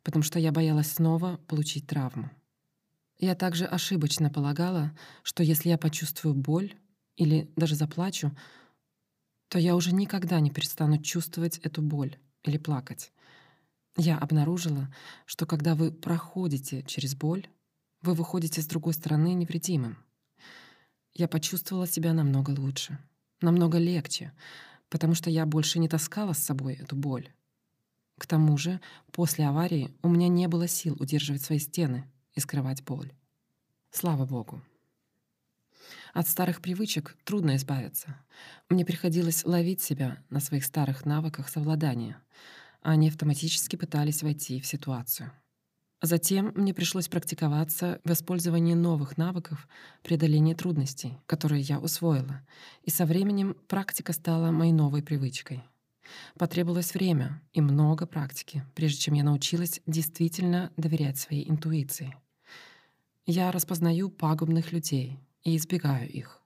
потому 0.02 0.22
что 0.22 0.38
я 0.38 0.52
боялась 0.52 0.92
снова 0.92 1.38
получить 1.46 1.86
травму. 1.86 2.30
Я 3.18 3.34
также 3.34 3.66
ошибочно 3.66 4.30
полагала, 4.30 4.96
что 5.22 5.42
если 5.42 5.68
я 5.68 5.78
почувствую 5.78 6.34
боль 6.34 6.74
или 7.16 7.50
даже 7.56 7.74
заплачу, 7.74 8.32
то 9.52 9.58
я 9.58 9.76
уже 9.76 9.92
никогда 9.92 10.40
не 10.40 10.50
перестану 10.50 10.96
чувствовать 10.96 11.58
эту 11.58 11.82
боль 11.82 12.16
или 12.42 12.56
плакать. 12.56 13.12
Я 13.98 14.16
обнаружила, 14.16 14.90
что 15.26 15.44
когда 15.44 15.74
вы 15.74 15.92
проходите 15.92 16.82
через 16.84 17.14
боль, 17.14 17.46
вы 18.00 18.14
выходите 18.14 18.62
с 18.62 18.66
другой 18.66 18.94
стороны 18.94 19.34
невредимым. 19.34 19.98
Я 21.12 21.28
почувствовала 21.28 21.86
себя 21.86 22.14
намного 22.14 22.58
лучше, 22.58 22.98
намного 23.42 23.76
легче, 23.76 24.32
потому 24.88 25.12
что 25.12 25.28
я 25.28 25.44
больше 25.44 25.78
не 25.78 25.88
таскала 25.90 26.32
с 26.32 26.38
собой 26.38 26.76
эту 26.76 26.96
боль. 26.96 27.28
К 28.16 28.26
тому 28.26 28.56
же, 28.56 28.80
после 29.10 29.46
аварии 29.46 29.94
у 30.02 30.08
меня 30.08 30.28
не 30.28 30.48
было 30.48 30.66
сил 30.66 30.96
удерживать 30.98 31.42
свои 31.42 31.58
стены 31.58 32.10
и 32.32 32.40
скрывать 32.40 32.82
боль. 32.84 33.12
Слава 33.90 34.24
Богу. 34.24 34.62
От 36.12 36.28
старых 36.28 36.60
привычек 36.60 37.16
трудно 37.24 37.56
избавиться. 37.56 38.18
Мне 38.68 38.84
приходилось 38.84 39.46
ловить 39.46 39.80
себя 39.80 40.22
на 40.28 40.40
своих 40.40 40.64
старых 40.64 41.06
навыках 41.06 41.48
совладания. 41.48 42.18
Они 42.82 43.08
автоматически 43.08 43.76
пытались 43.76 44.22
войти 44.22 44.60
в 44.60 44.66
ситуацию. 44.66 45.32
Затем 46.02 46.52
мне 46.54 46.74
пришлось 46.74 47.08
практиковаться 47.08 47.98
в 48.04 48.12
использовании 48.12 48.74
новых 48.74 49.16
навыков 49.16 49.66
преодоления 50.02 50.54
трудностей, 50.54 51.16
которые 51.26 51.62
я 51.62 51.78
усвоила, 51.78 52.46
и 52.82 52.90
со 52.90 53.06
временем 53.06 53.56
практика 53.66 54.12
стала 54.12 54.50
моей 54.50 54.72
новой 54.72 55.02
привычкой. 55.02 55.62
Потребовалось 56.36 56.92
время 56.92 57.40
и 57.54 57.62
много 57.62 58.04
практики, 58.04 58.66
прежде 58.74 58.98
чем 58.98 59.14
я 59.14 59.24
научилась 59.24 59.80
действительно 59.86 60.72
доверять 60.76 61.18
своей 61.18 61.48
интуиции. 61.48 62.14
Я 63.24 63.50
распознаю 63.50 64.10
пагубных 64.10 64.72
людей 64.72 65.18
и 65.44 65.56
избегаю 65.56 66.08
их. 66.08 66.42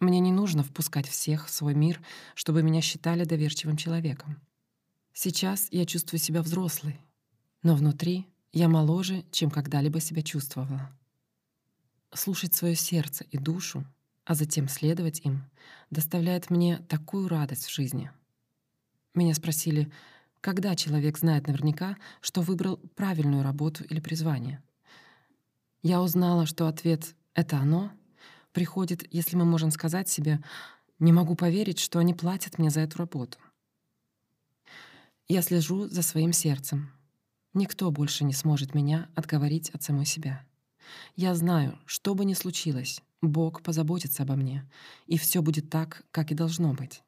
Мне 0.00 0.18
не 0.18 0.32
нужно 0.32 0.64
впускать 0.64 1.08
всех 1.08 1.46
в 1.46 1.50
свой 1.50 1.74
мир, 1.74 2.02
чтобы 2.34 2.62
меня 2.62 2.80
считали 2.80 3.24
доверчивым 3.24 3.76
человеком. 3.76 4.40
Сейчас 5.12 5.68
я 5.70 5.86
чувствую 5.86 6.18
себя 6.18 6.42
взрослой, 6.42 7.00
но 7.62 7.76
внутри 7.76 8.26
я 8.52 8.68
моложе, 8.68 9.24
чем 9.30 9.50
когда-либо 9.50 10.00
себя 10.00 10.22
чувствовала. 10.22 10.90
Слушать 12.12 12.54
свое 12.54 12.74
сердце 12.74 13.24
и 13.30 13.38
душу, 13.38 13.86
а 14.24 14.34
затем 14.34 14.68
следовать 14.68 15.20
им, 15.20 15.44
доставляет 15.90 16.50
мне 16.50 16.78
такую 16.88 17.28
радость 17.28 17.66
в 17.66 17.72
жизни. 17.72 18.10
Меня 19.14 19.34
спросили, 19.34 19.92
когда 20.40 20.74
человек 20.74 21.16
знает 21.18 21.46
наверняка, 21.46 21.96
что 22.20 22.40
выбрал 22.40 22.78
правильную 22.96 23.42
работу 23.42 23.84
или 23.84 24.00
призвание. 24.00 24.62
Я 25.82 26.02
узнала, 26.02 26.46
что 26.46 26.66
ответ 26.66 27.14
«это 27.34 27.58
оно» 27.58 27.92
приходит, 28.52 29.06
если 29.12 29.36
мы 29.36 29.44
можем 29.44 29.70
сказать 29.70 30.08
себе 30.08 30.42
«не 30.98 31.12
могу 31.12 31.34
поверить, 31.34 31.78
что 31.78 31.98
они 31.98 32.14
платят 32.14 32.58
мне 32.58 32.70
за 32.70 32.80
эту 32.80 32.98
работу». 32.98 33.38
Я 35.28 35.42
слежу 35.42 35.88
за 35.88 36.02
своим 36.02 36.32
сердцем, 36.32 36.92
Никто 37.54 37.90
больше 37.90 38.24
не 38.24 38.32
сможет 38.32 38.74
меня 38.74 39.10
отговорить 39.14 39.70
от 39.70 39.82
самой 39.82 40.06
себя. 40.06 40.44
Я 41.16 41.34
знаю, 41.34 41.78
что 41.84 42.14
бы 42.14 42.24
ни 42.24 42.32
случилось, 42.32 43.02
Бог 43.20 43.62
позаботится 43.62 44.22
обо 44.22 44.36
мне, 44.36 44.68
и 45.06 45.18
все 45.18 45.42
будет 45.42 45.68
так, 45.68 46.02
как 46.10 46.32
и 46.32 46.34
должно 46.34 46.72
быть. 46.72 47.02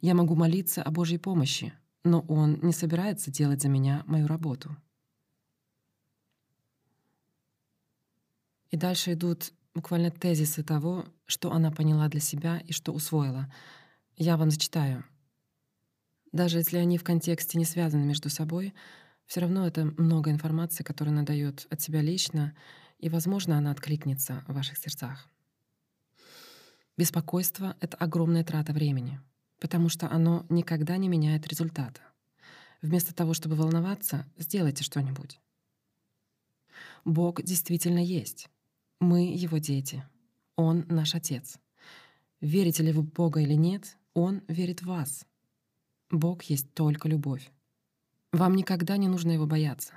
Я 0.00 0.14
могу 0.14 0.34
молиться 0.34 0.82
о 0.82 0.90
Божьей 0.90 1.18
помощи, 1.18 1.72
но 2.02 2.20
Он 2.22 2.58
не 2.62 2.72
собирается 2.72 3.30
делать 3.30 3.62
за 3.62 3.68
меня 3.68 4.02
мою 4.06 4.26
работу. 4.26 4.76
И 8.70 8.76
дальше 8.76 9.12
идут 9.12 9.52
буквально 9.74 10.10
тезисы 10.10 10.62
того, 10.62 11.06
что 11.26 11.52
она 11.52 11.70
поняла 11.70 12.08
для 12.08 12.20
себя 12.20 12.58
и 12.58 12.72
что 12.72 12.92
усвоила. 12.92 13.52
Я 14.16 14.36
вам 14.36 14.50
зачитаю. 14.50 15.04
Даже 16.32 16.58
если 16.58 16.78
они 16.78 16.98
в 16.98 17.04
контексте 17.04 17.58
не 17.58 17.64
связаны 17.64 18.04
между 18.04 18.28
собой, 18.28 18.74
все 19.26 19.40
равно 19.40 19.66
это 19.66 19.84
много 19.84 20.30
информации, 20.30 20.84
которую 20.84 21.12
она 21.12 21.22
дает 21.22 21.66
от 21.70 21.80
себя 21.80 22.02
лично, 22.02 22.56
и, 22.98 23.08
возможно, 23.08 23.58
она 23.58 23.70
откликнется 23.70 24.44
в 24.46 24.54
ваших 24.54 24.78
сердцах. 24.78 25.28
Беспокойство— 26.96 27.76
это 27.80 27.96
огромная 27.96 28.44
трата 28.44 28.72
времени, 28.72 29.20
потому 29.60 29.88
что 29.88 30.10
оно 30.10 30.46
никогда 30.48 30.96
не 30.96 31.08
меняет 31.08 31.46
результата. 31.46 32.00
Вместо 32.82 33.14
того, 33.14 33.34
чтобы 33.34 33.56
волноваться, 33.56 34.26
сделайте 34.36 34.84
что-нибудь. 34.84 35.40
Бог 37.04 37.42
действительно 37.42 37.98
есть. 37.98 38.48
Мы— 39.04 39.26
Его 39.34 39.58
дети. 39.58 40.02
Он— 40.56 40.86
наш 40.88 41.14
Отец. 41.14 41.58
Верите 42.40 42.82
ли 42.82 42.90
вы 42.90 43.02
в 43.02 43.12
Бога 43.12 43.40
или 43.40 43.52
нет, 43.52 43.98
Он 44.14 44.40
верит 44.48 44.80
в 44.80 44.86
вас. 44.86 45.26
Бог 46.10 46.44
есть 46.44 46.72
только 46.72 47.06
любовь. 47.06 47.50
Вам 48.32 48.56
никогда 48.56 48.96
не 48.96 49.08
нужно 49.08 49.32
его 49.32 49.46
бояться. 49.46 49.92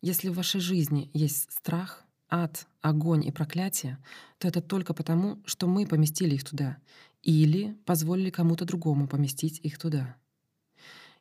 Если 0.00 0.30
в 0.30 0.36
вашей 0.36 0.62
жизни 0.62 1.10
есть 1.12 1.52
страх, 1.52 2.02
ад, 2.30 2.66
огонь 2.80 3.26
и 3.26 3.30
проклятие, 3.30 3.98
то 4.38 4.48
это 4.48 4.62
только 4.62 4.94
потому, 4.94 5.42
что 5.44 5.66
мы 5.66 5.86
поместили 5.86 6.34
их 6.36 6.44
туда 6.44 6.78
или 7.22 7.74
позволили 7.84 8.30
кому-то 8.30 8.64
другому 8.64 9.06
поместить 9.06 9.60
их 9.62 9.78
туда. 9.78 10.16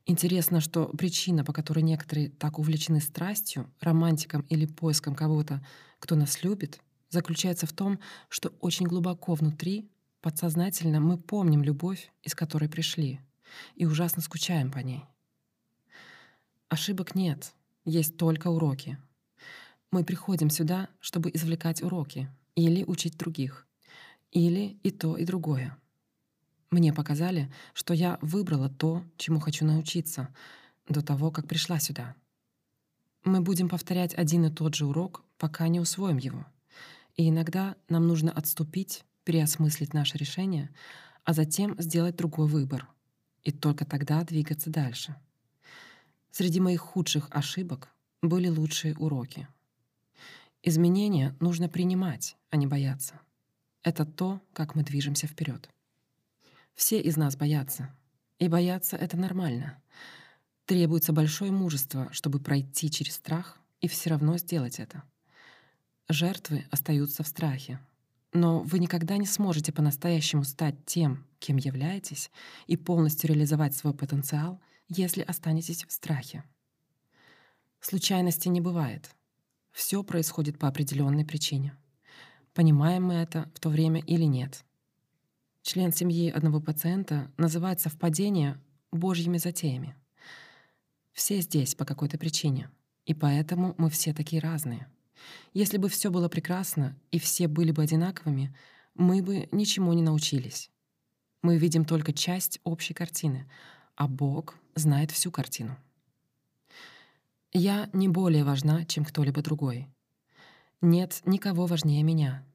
Интересно, 0.06 0.62
что 0.62 0.86
причина, 0.86 1.44
по 1.44 1.52
которой 1.52 1.82
некоторые 1.82 2.30
так 2.30 2.60
увлечены 2.60 3.02
страстью, 3.02 3.70
романтиком 3.82 4.44
или 4.44 4.66
поиском 4.66 5.16
кого-то, 5.16 5.62
кто 6.00 6.16
нас 6.16 6.46
любит, 6.46 6.80
заключается 7.10 7.66
в 7.66 7.74
том, 7.74 8.00
что 8.30 8.50
очень 8.60 8.86
глубоко 8.86 9.34
внутри, 9.34 9.90
подсознательно 10.22 11.00
мы 11.00 11.18
помним 11.18 11.64
любовь, 11.64 12.12
из 12.24 12.36
которой 12.36 12.70
пришли, 12.70 13.20
и 13.76 13.86
ужасно 13.86 14.22
скучаем 14.22 14.72
по 14.72 14.80
ней. 14.80 15.04
Ошибок 16.70 17.16
нет, 17.16 17.54
есть 17.84 18.18
только 18.18 18.48
уроки. 18.50 18.98
Мы 19.92 20.04
приходим 20.04 20.50
сюда, 20.50 20.88
чтобы 21.00 21.32
извлекать 21.34 21.82
уроки 21.82 22.30
или 22.56 22.84
учить 22.84 23.18
других, 23.18 23.68
или 24.32 24.80
и 24.84 24.92
то, 24.92 25.18
и 25.18 25.26
другое. 25.26 25.76
Мне 26.70 26.94
показали, 26.94 27.52
что 27.74 27.96
я 27.96 28.20
выбрала 28.22 28.70
то, 28.70 29.04
чему 29.18 29.40
хочу 29.40 29.66
научиться, 29.66 30.30
до 30.88 31.02
того, 31.02 31.32
как 31.32 31.48
пришла 31.48 31.80
сюда. 31.80 32.16
Мы 33.24 33.42
будем 33.42 33.70
повторять 33.70 34.14
один 34.14 34.46
и 34.46 34.52
тот 34.52 34.76
же 34.76 34.86
урок, 34.86 35.24
пока 35.38 35.68
не 35.68 35.80
усвоим 35.80 36.18
его. 36.18 36.46
И 37.20 37.28
иногда 37.28 37.76
нам 37.90 38.08
нужно 38.08 38.32
отступить, 38.32 39.04
переосмыслить 39.26 39.94
наше 39.94 40.18
решение, 40.18 40.70
а 41.26 41.34
затем 41.34 41.76
сделать 41.78 42.16
другой 42.16 42.48
выбор. 42.48 42.88
И 43.44 43.52
только 43.52 43.84
тогда 43.84 44.24
двигаться 44.24 44.70
дальше. 44.70 45.18
Среди 46.32 46.62
моих 46.62 46.80
худших 46.80 47.28
ошибок 47.32 47.90
были 48.22 48.48
лучшие 48.48 48.96
уроки. 48.96 49.50
Изменения 50.64 51.36
нужно 51.42 51.68
принимать, 51.68 52.38
а 52.52 52.56
не 52.56 52.68
бояться. 52.68 53.20
Это 53.84 54.06
то, 54.06 54.42
как 54.54 54.76
мы 54.76 54.84
движемся 54.84 55.28
вперед. 55.28 55.70
Все 56.74 57.02
из 57.02 57.18
нас 57.18 57.36
боятся. 57.36 57.94
И 58.38 58.48
бояться— 58.48 58.96
это 58.98 59.18
нормально. 59.18 59.84
Требуется 60.64 61.12
большое 61.12 61.52
мужество, 61.52 62.08
чтобы 62.14 62.40
пройти 62.40 62.90
через 62.90 63.16
страх 63.16 63.60
и 63.82 63.90
все 63.90 64.12
равно 64.12 64.38
сделать 64.38 64.80
это. 64.80 65.04
Жертвы 66.10 66.66
остаются 66.72 67.24
в 67.24 67.28
страхе. 67.28 67.80
Но 68.34 68.60
вы 68.60 68.80
никогда 68.80 69.18
не 69.18 69.26
сможете 69.26 69.72
по-настоящему 69.72 70.44
стать 70.44 70.76
тем, 70.86 71.26
кем 71.40 71.58
являетесь, 71.58 72.30
и 72.68 72.76
полностью 72.76 73.30
реализовать 73.30 73.76
свой 73.76 73.94
потенциал, 73.94 74.60
если 74.88 75.22
останетесь 75.22 75.86
в 75.86 75.92
страхе. 75.92 76.44
Случайности 77.80 78.48
не 78.50 78.60
бывает. 78.60 79.10
Все 79.72 80.04
происходит 80.04 80.60
по 80.60 80.68
определенной 80.68 81.26
причине. 81.26 81.76
Понимаем 82.54 83.06
мы 83.06 83.14
это 83.14 83.50
в 83.56 83.60
то 83.60 83.70
время 83.70 84.02
или 84.02 84.24
нет— 84.26 84.66
член 85.70 85.92
семьи 85.92 86.32
одного 86.32 86.60
пациента 86.60 87.32
называет 87.38 87.80
совпадение 87.80 88.60
божьими 88.92 89.38
затеями. 89.38 89.96
Все 91.12 91.42
здесь 91.42 91.76
по 91.76 91.86
какой-то 91.86 92.18
причине, 92.18 92.72
и 93.06 93.14
поэтому 93.14 93.76
мы 93.78 93.92
все 93.92 94.12
такие 94.12 94.42
разные. 94.42 94.88
Если 95.54 95.78
бы 95.78 95.90
все 95.90 96.10
было 96.10 96.30
прекрасно 96.30 96.96
и 97.12 97.20
все 97.20 97.48
были 97.48 97.72
бы 97.72 97.84
одинаковыми, 97.84 98.56
мы 98.96 99.22
бы 99.22 99.48
ничему 99.52 99.94
не 99.94 100.02
научились. 100.02 100.70
Мы 101.42 101.58
видим 101.58 101.86
только 101.86 102.14
часть 102.14 102.60
общей 102.64 102.94
картины, 102.94 103.50
а 103.96 104.08
Бог 104.08 104.56
знает 104.76 105.12
всю 105.12 105.32
картину. 105.32 105.78
Я 107.52 107.90
не 107.94 108.08
более 108.08 108.44
важна, 108.44 108.86
чем 108.86 109.06
кто-либо 109.06 109.42
другой. 109.42 109.88
Нет 110.82 111.22
никого 111.26 111.66
важнее 111.66 112.04
меня. 112.04 112.46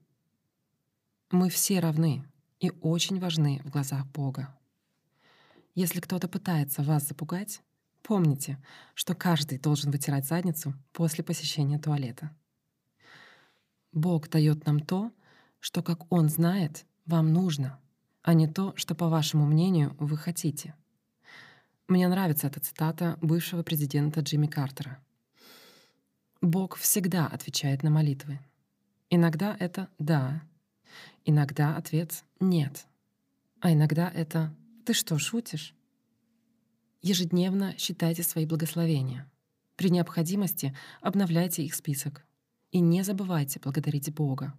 Мы 1.31 1.49
все 1.49 1.79
равны, 1.79 2.23
и 2.59 2.71
очень 2.81 3.19
важны 3.19 3.61
в 3.65 3.69
глазах 3.69 4.05
Бога. 4.07 4.57
Если 5.73 5.99
кто-то 5.99 6.29
пытается 6.29 6.81
вас 6.83 7.07
запугать, 7.07 7.61
помните, 8.01 8.63
что 8.93 9.13
каждый 9.13 9.59
должен 9.59 9.91
вытирать 9.91 10.25
задницу 10.25 10.73
после 10.93 11.23
посещения 11.23 11.77
туалета. 11.77 12.31
Бог 13.95 14.29
дает 14.29 14.67
нам 14.67 14.79
то, 14.79 15.11
что, 15.59 15.81
как 15.81 16.11
Он 16.11 16.29
знает, 16.29 16.85
вам 17.07 17.33
нужно, 17.33 17.79
а 18.21 18.35
не 18.35 18.47
то, 18.47 18.73
что, 18.75 18.93
по 18.93 19.09
вашему 19.09 19.47
мнению, 19.47 19.95
вы 19.97 20.17
хотите. 20.17 20.75
Мне 21.87 22.07
нравится 22.07 22.45
эта 22.45 22.59
цитата 22.59 23.17
бывшего 23.21 23.63
президента 23.63 24.19
Джимми 24.19 24.45
Картера. 24.45 24.99
Бог 26.41 26.75
всегда 26.75 27.25
отвечает 27.25 27.81
на 27.81 27.89
молитвы. 27.89 28.39
Иногда 29.09 29.55
это 29.59 29.89
«да», 29.97 30.43
Иногда 31.25 31.75
ответ 31.75 32.23
«нет». 32.39 32.85
А 33.59 33.73
иногда 33.73 34.11
это 34.13 34.55
«ты 34.85 34.93
что, 34.93 35.17
шутишь?» 35.17 35.73
Ежедневно 37.01 37.75
считайте 37.77 38.23
свои 38.23 38.45
благословения. 38.45 39.29
При 39.75 39.89
необходимости 39.89 40.75
обновляйте 41.01 41.63
их 41.63 41.73
список. 41.73 42.25
И 42.75 42.81
не 42.81 43.03
забывайте 43.03 43.61
благодарить 43.61 44.13
Бога. 44.13 44.53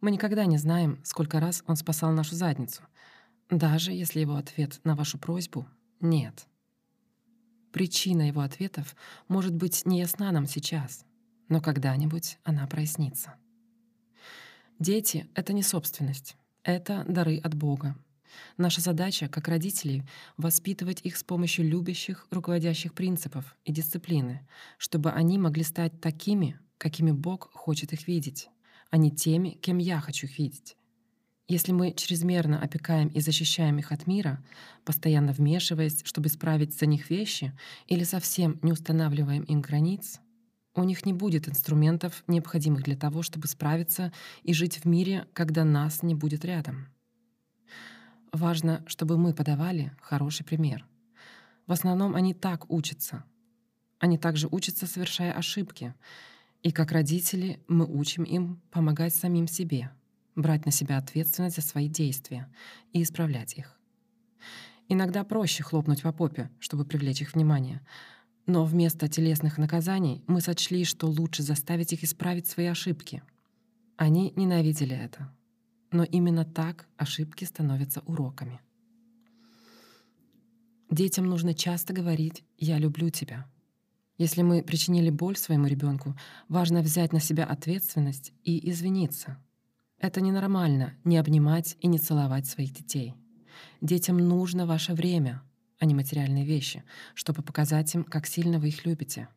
Мы 0.00 0.12
никогда 0.12 0.44
не 0.44 0.56
знаем, 0.56 1.00
сколько 1.02 1.40
раз 1.40 1.64
Он 1.66 1.74
спасал 1.74 2.12
нашу 2.12 2.36
задницу, 2.36 2.82
даже 3.50 3.90
если 3.90 4.20
его 4.20 4.36
ответ 4.36 4.78
на 4.84 4.94
вашу 4.94 5.18
просьбу— 5.18 5.66
«нет». 6.00 6.46
Причина 7.72 8.28
его 8.28 8.40
ответов 8.40 8.94
может 9.26 9.52
быть 9.52 9.84
неясна 9.84 10.30
нам 10.30 10.46
сейчас, 10.46 11.04
но 11.48 11.60
когда-нибудь 11.60 12.38
она 12.44 12.68
прояснится. 12.68 13.34
Дети— 14.78 15.28
это 15.34 15.52
не 15.52 15.64
собственность, 15.64 16.36
это 16.62 17.04
дары 17.08 17.38
от 17.38 17.56
Бога. 17.56 17.96
Наша 18.56 18.80
задача, 18.80 19.26
как 19.26 19.48
родителей, 19.48 20.04
воспитывать 20.36 21.00
их 21.02 21.16
с 21.16 21.24
помощью 21.24 21.68
любящих, 21.68 22.28
руководящих 22.30 22.94
принципов 22.94 23.56
и 23.64 23.72
дисциплины, 23.72 24.46
чтобы 24.78 25.10
они 25.10 25.36
могли 25.36 25.64
стать 25.64 26.00
такими, 26.00 26.60
какими 26.78 27.10
Бог 27.10 27.50
хочет 27.52 27.92
их 27.92 28.06
видеть, 28.08 28.48
а 28.90 28.96
не 28.96 29.10
теми, 29.10 29.50
кем 29.50 29.78
я 29.78 30.00
хочу 30.00 30.26
их 30.26 30.38
видеть. 30.38 30.76
Если 31.46 31.72
мы 31.72 31.92
чрезмерно 31.92 32.60
опекаем 32.60 33.08
и 33.08 33.20
защищаем 33.20 33.78
их 33.78 33.92
от 33.92 34.06
мира, 34.06 34.42
постоянно 34.84 35.32
вмешиваясь, 35.32 36.02
чтобы 36.04 36.28
исправить 36.28 36.78
за 36.78 36.86
них 36.86 37.10
вещи, 37.10 37.52
или 37.86 38.02
совсем 38.02 38.58
не 38.62 38.72
устанавливаем 38.72 39.42
им 39.42 39.60
границ, 39.60 40.20
у 40.74 40.82
них 40.82 41.04
не 41.06 41.12
будет 41.12 41.48
инструментов, 41.48 42.24
необходимых 42.26 42.82
для 42.82 42.96
того, 42.96 43.22
чтобы 43.22 43.46
справиться 43.46 44.12
и 44.42 44.54
жить 44.54 44.78
в 44.78 44.86
мире, 44.86 45.28
когда 45.34 45.64
нас 45.64 46.02
не 46.02 46.14
будет 46.14 46.44
рядом. 46.44 46.88
Важно, 48.32 48.82
чтобы 48.86 49.16
мы 49.16 49.32
подавали 49.32 49.92
хороший 50.00 50.44
пример. 50.44 50.84
В 51.66 51.72
основном 51.72 52.16
они 52.16 52.34
так 52.34 52.68
учатся. 52.70 53.22
Они 54.00 54.18
также 54.18 54.48
учатся, 54.50 54.86
совершая 54.86 55.32
ошибки. 55.32 55.94
И 56.64 56.72
как 56.72 56.90
родители 56.90 57.60
мы 57.68 57.86
учим 57.86 58.24
им 58.24 58.60
помогать 58.72 59.14
самим 59.14 59.46
себе, 59.46 59.90
брать 60.34 60.66
на 60.66 60.72
себя 60.72 60.98
ответственность 60.98 61.54
за 61.54 61.62
свои 61.62 61.88
действия 61.88 62.52
и 62.92 63.02
исправлять 63.02 63.54
их. 63.54 63.78
Иногда 64.88 65.22
проще 65.22 65.62
хлопнуть 65.62 66.02
по 66.02 66.12
попе, 66.12 66.50
чтобы 66.58 66.84
привлечь 66.84 67.22
их 67.22 67.34
внимание— 67.34 67.80
но 68.46 68.64
вместо 68.64 69.08
телесных 69.08 69.56
наказаний 69.56 70.22
мы 70.26 70.40
сочли, 70.40 70.84
что 70.84 71.06
лучше 71.06 71.42
заставить 71.42 71.92
их 71.92 72.04
исправить 72.04 72.46
свои 72.46 72.66
ошибки. 72.66 73.22
Они 73.96 74.32
ненавидели 74.36 74.94
это. 74.94 75.32
Но 75.90 76.04
именно 76.04 76.44
так 76.44 76.86
ошибки 76.96 77.44
становятся 77.44 78.00
уроками. 78.00 78.60
Детям 80.90 81.26
нужно 81.26 81.54
часто 81.54 81.94
говорить 81.94 82.44
«я 82.58 82.78
люблю 82.78 83.08
тебя». 83.10 83.50
Если 84.16 84.42
мы 84.42 84.62
причинили 84.62 85.10
боль 85.10 85.36
своему 85.36 85.66
ребенку, 85.66 86.16
важно 86.48 86.80
взять 86.80 87.12
на 87.12 87.20
себя 87.20 87.44
ответственность 87.44 88.32
и 88.44 88.70
извиниться. 88.70 89.38
Это 89.98 90.20
ненормально— 90.20 90.94
не 91.04 91.16
обнимать 91.16 91.76
и 91.80 91.88
не 91.88 91.98
целовать 91.98 92.46
своих 92.46 92.72
детей. 92.72 93.14
Детям 93.80 94.18
нужно 94.18 94.66
ваше 94.66 94.94
время— 94.94 95.42
а 95.78 95.86
не 95.86 95.94
материальные 95.94 96.44
вещи, 96.44 96.82
чтобы 97.14 97.42
показать 97.42 97.94
им, 97.94 98.04
как 98.04 98.26
сильно 98.26 98.58
вы 98.58 98.68
их 98.68 98.86
любите. 98.86 99.28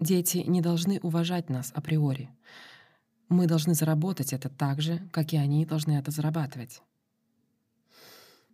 Дети 0.00 0.38
не 0.38 0.60
должны 0.60 0.98
уважать 1.00 1.50
нас 1.50 1.72
априори. 1.74 2.30
Мы 3.28 3.46
должны 3.46 3.74
заработать 3.74 4.32
это 4.32 4.48
так 4.48 4.80
же, 4.80 5.06
как 5.12 5.32
и 5.32 5.36
они 5.36 5.66
должны 5.66 5.92
это 5.92 6.10
зарабатывать. 6.10 6.80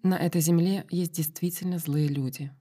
На 0.03 0.17
этой 0.19 0.41
земле 0.41 0.87
есть 0.91 1.13
действительно 1.13 1.79
злые 1.79 2.09
люди. 2.09 2.53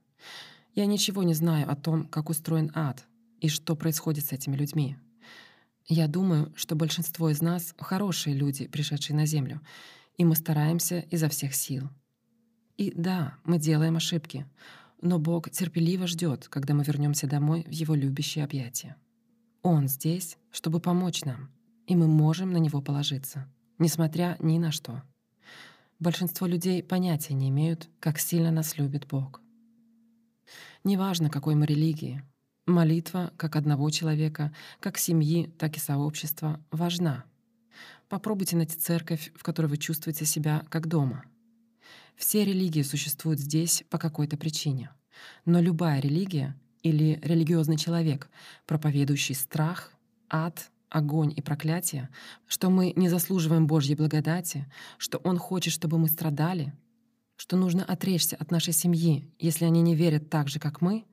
Я 0.74 0.86
ничего 0.86 1.22
не 1.22 1.34
знаю 1.34 1.70
о 1.70 1.76
том, 1.76 2.06
как 2.06 2.30
устроен 2.30 2.70
ад 2.74 3.06
и 3.40 3.48
что 3.48 3.76
происходит 3.76 4.26
с 4.26 4.32
этими 4.32 4.56
людьми. 4.56 4.96
Я 5.86 6.08
думаю, 6.08 6.50
что 6.56 6.76
большинство 6.76 7.28
из 7.28 7.42
нас— 7.42 7.74
хорошие 7.78 8.34
люди, 8.34 8.68
пришедшие 8.68 9.14
на 9.14 9.26
Землю, 9.26 9.60
и 10.16 10.24
мы 10.24 10.34
стараемся 10.34 11.00
изо 11.10 11.28
всех 11.28 11.54
сил. 11.54 11.90
И 12.78 12.90
да, 12.96 13.36
мы 13.44 13.58
делаем 13.58 13.96
ошибки, 13.96 14.46
но 15.02 15.18
Бог 15.18 15.50
терпеливо 15.50 16.06
ждет, 16.06 16.48
когда 16.48 16.72
мы 16.72 16.84
вернемся 16.84 17.26
домой 17.26 17.64
в 17.66 17.70
Его 17.70 17.94
любящие 17.94 18.44
объятия. 18.44 18.96
Он 19.62 19.88
здесь, 19.88 20.38
чтобы 20.50 20.80
помочь 20.80 21.24
нам, 21.24 21.50
и 21.86 21.96
мы 21.96 22.06
можем 22.06 22.50
на 22.50 22.56
Него 22.56 22.80
положиться, 22.80 23.46
несмотря 23.78 24.36
ни 24.40 24.56
на 24.58 24.72
что. 24.72 25.02
Большинство 25.98 26.46
людей 26.46 26.82
понятия 26.82 27.34
не 27.34 27.50
имеют, 27.50 27.90
как 28.00 28.18
сильно 28.18 28.50
нас 28.50 28.78
любит 28.78 29.06
Бог. 29.06 29.41
Неважно, 30.84 31.30
какой 31.30 31.54
мы 31.54 31.66
религии, 31.66 32.22
молитва 32.66 33.32
как 33.36 33.54
одного 33.54 33.88
человека, 33.90 34.52
как 34.80 34.98
семьи, 34.98 35.46
так 35.58 35.76
и 35.76 35.80
сообщества 35.80 36.60
важна. 36.72 37.24
Попробуйте 38.08 38.56
найти 38.56 38.76
церковь, 38.76 39.32
в 39.36 39.44
которой 39.44 39.66
вы 39.66 39.76
чувствуете 39.76 40.24
себя 40.24 40.66
как 40.70 40.88
дома. 40.88 41.24
Все 42.16 42.44
религии 42.44 42.82
существуют 42.82 43.38
здесь 43.38 43.84
по 43.90 43.98
какой-то 43.98 44.36
причине. 44.36 44.90
Но 45.44 45.60
любая 45.60 46.00
религия 46.00 46.58
или 46.82 47.20
религиозный 47.22 47.76
человек, 47.76 48.28
проповедующий 48.66 49.36
страх, 49.36 49.92
ад, 50.28 50.70
огонь 50.90 51.32
и 51.34 51.40
проклятие, 51.40 52.10
что 52.46 52.70
мы 52.70 52.92
не 52.96 53.08
заслуживаем 53.08 53.66
Божьей 53.66 53.94
благодати, 53.94 54.70
что 54.98 55.18
Он 55.18 55.38
хочет, 55.38 55.72
чтобы 55.72 55.96
мы 55.98 56.08
страдали, 56.08 56.74
что 57.42 57.56
нужно 57.56 57.84
отречься 57.84 58.36
от 58.36 58.52
нашей 58.52 58.72
семьи, 58.72 59.28
если 59.40 59.64
они 59.64 59.82
не 59.82 59.96
верят 59.96 60.30
так 60.30 60.46
же, 60.46 60.60
как 60.60 60.80
мы, 60.80 61.04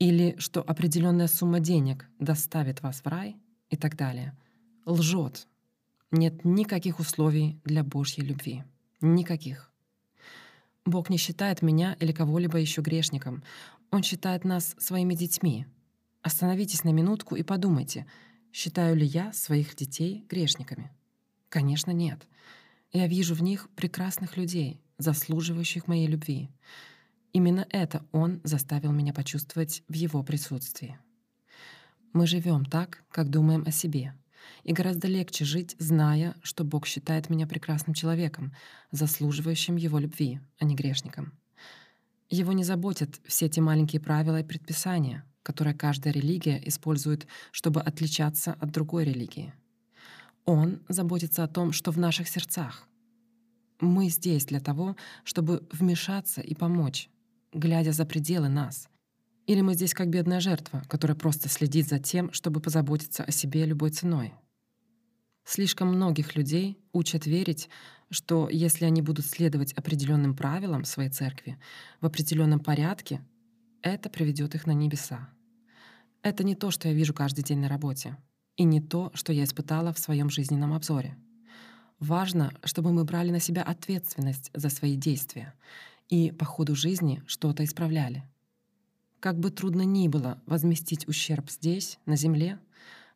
или 0.00 0.34
что 0.38 0.60
определенная 0.60 1.28
сумма 1.28 1.60
денег 1.60 2.08
доставит 2.18 2.82
вас 2.82 3.00
в 3.00 3.06
рай 3.06 3.36
и 3.70 3.76
так 3.76 3.94
далее, 3.94 4.36
лжет. 4.86 5.46
Нет 6.10 6.44
никаких 6.44 6.98
условий 6.98 7.60
для 7.64 7.84
Божьей 7.84 8.24
любви. 8.24 8.64
Никаких. 9.00 9.70
Бог 10.84 11.10
не 11.10 11.16
считает 11.16 11.62
меня 11.62 11.96
или 12.00 12.10
кого-либо 12.10 12.58
еще 12.58 12.80
грешником. 12.82 13.44
Он 13.92 14.02
считает 14.02 14.44
нас 14.44 14.74
своими 14.80 15.14
детьми. 15.14 15.66
Остановитесь 16.22 16.82
на 16.82 16.88
минутку 16.90 17.36
и 17.36 17.44
подумайте, 17.44 18.04
считаю 18.52 18.96
ли 18.96 19.06
я 19.06 19.32
своих 19.32 19.76
детей 19.76 20.26
грешниками? 20.28 20.90
Конечно, 21.48 21.92
нет. 21.92 22.26
Я 22.92 23.06
вижу 23.06 23.36
в 23.36 23.44
них 23.44 23.70
прекрасных 23.76 24.36
людей, 24.36 24.82
заслуживающих 24.98 25.88
моей 25.88 26.06
любви. 26.06 26.50
Именно 27.32 27.66
это 27.70 28.04
Он 28.12 28.40
заставил 28.44 28.92
меня 28.92 29.12
почувствовать 29.12 29.82
в 29.88 29.94
Его 29.94 30.22
присутствии. 30.22 30.98
Мы 32.12 32.26
живем 32.26 32.64
так, 32.64 33.04
как 33.10 33.30
думаем 33.30 33.64
о 33.66 33.70
себе. 33.70 34.14
И 34.64 34.72
гораздо 34.72 35.08
легче 35.08 35.44
жить, 35.44 35.76
зная, 35.78 36.34
что 36.42 36.64
Бог 36.64 36.86
считает 36.86 37.30
меня 37.30 37.46
прекрасным 37.46 37.94
человеком, 37.94 38.54
заслуживающим 38.90 39.76
Его 39.76 39.98
любви, 39.98 40.40
а 40.58 40.64
не 40.64 40.74
грешником. 40.74 41.32
Его 42.28 42.52
не 42.52 42.64
заботят 42.64 43.20
все 43.26 43.46
эти 43.46 43.60
маленькие 43.60 44.00
правила 44.00 44.40
и 44.40 44.44
предписания, 44.44 45.24
которые 45.42 45.74
каждая 45.74 46.12
религия 46.12 46.60
использует, 46.66 47.26
чтобы 47.50 47.80
отличаться 47.80 48.54
от 48.54 48.70
другой 48.70 49.04
религии. 49.04 49.54
Он 50.44 50.80
заботится 50.88 51.44
о 51.44 51.48
том, 51.48 51.72
что 51.72 51.90
в 51.92 51.98
наших 51.98 52.28
сердцах. 52.28 52.88
Мы 53.80 54.08
здесь 54.08 54.46
для 54.46 54.60
того, 54.60 54.96
чтобы 55.24 55.66
вмешаться 55.72 56.40
и 56.40 56.54
помочь, 56.54 57.08
глядя 57.52 57.92
за 57.92 58.04
пределы 58.04 58.48
нас. 58.48 58.88
Или 59.46 59.60
мы 59.60 59.74
здесь 59.74 59.94
как 59.94 60.08
бедная 60.08 60.40
жертва, 60.40 60.82
которая 60.88 61.16
просто 61.16 61.48
следит 61.48 61.88
за 61.88 61.98
тем, 61.98 62.32
чтобы 62.32 62.60
позаботиться 62.60 63.24
о 63.24 63.32
себе 63.32 63.64
любой 63.64 63.90
ценой. 63.90 64.34
Слишком 65.44 65.88
многих 65.88 66.36
людей 66.36 66.78
учат 66.92 67.26
верить, 67.26 67.68
что 68.10 68.48
если 68.48 68.84
они 68.84 69.02
будут 69.02 69.26
следовать 69.26 69.72
определенным 69.72 70.36
правилам 70.36 70.84
своей 70.84 71.10
церкви 71.10 71.58
в 72.00 72.06
определенном 72.06 72.60
порядке, 72.60 73.20
это 73.82 74.08
приведет 74.08 74.54
их 74.54 74.66
на 74.66 74.72
небеса. 74.72 75.28
Это 76.22 76.44
не 76.44 76.54
то, 76.54 76.70
что 76.70 76.88
я 76.88 76.94
вижу 76.94 77.12
каждый 77.12 77.42
день 77.42 77.58
на 77.58 77.68
работе, 77.68 78.16
и 78.56 78.62
не 78.62 78.80
то, 78.80 79.10
что 79.14 79.32
я 79.32 79.42
испытала 79.42 79.92
в 79.92 79.98
своем 79.98 80.30
жизненном 80.30 80.72
обзоре. 80.72 81.16
Важно, 82.02 82.52
чтобы 82.64 82.92
мы 82.92 83.04
брали 83.04 83.30
на 83.30 83.38
себя 83.38 83.62
ответственность 83.62 84.50
за 84.54 84.70
свои 84.70 84.96
действия 84.96 85.54
и 86.08 86.32
по 86.32 86.44
ходу 86.44 86.74
жизни 86.74 87.22
что-то 87.28 87.62
исправляли. 87.62 88.24
Как 89.20 89.38
бы 89.38 89.52
трудно 89.52 89.82
ни 89.82 90.08
было 90.08 90.42
возместить 90.46 91.06
ущерб 91.06 91.48
здесь, 91.48 92.00
на 92.04 92.16
земле, 92.16 92.58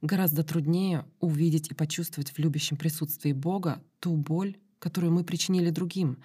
гораздо 0.02 0.44
труднее 0.44 1.04
увидеть 1.18 1.68
и 1.68 1.74
почувствовать 1.74 2.30
в 2.30 2.38
любящем 2.38 2.76
присутствии 2.76 3.32
Бога 3.32 3.82
ту 3.98 4.14
боль, 4.14 4.56
которую 4.78 5.12
мы 5.12 5.24
причинили 5.24 5.70
другим, 5.70 6.22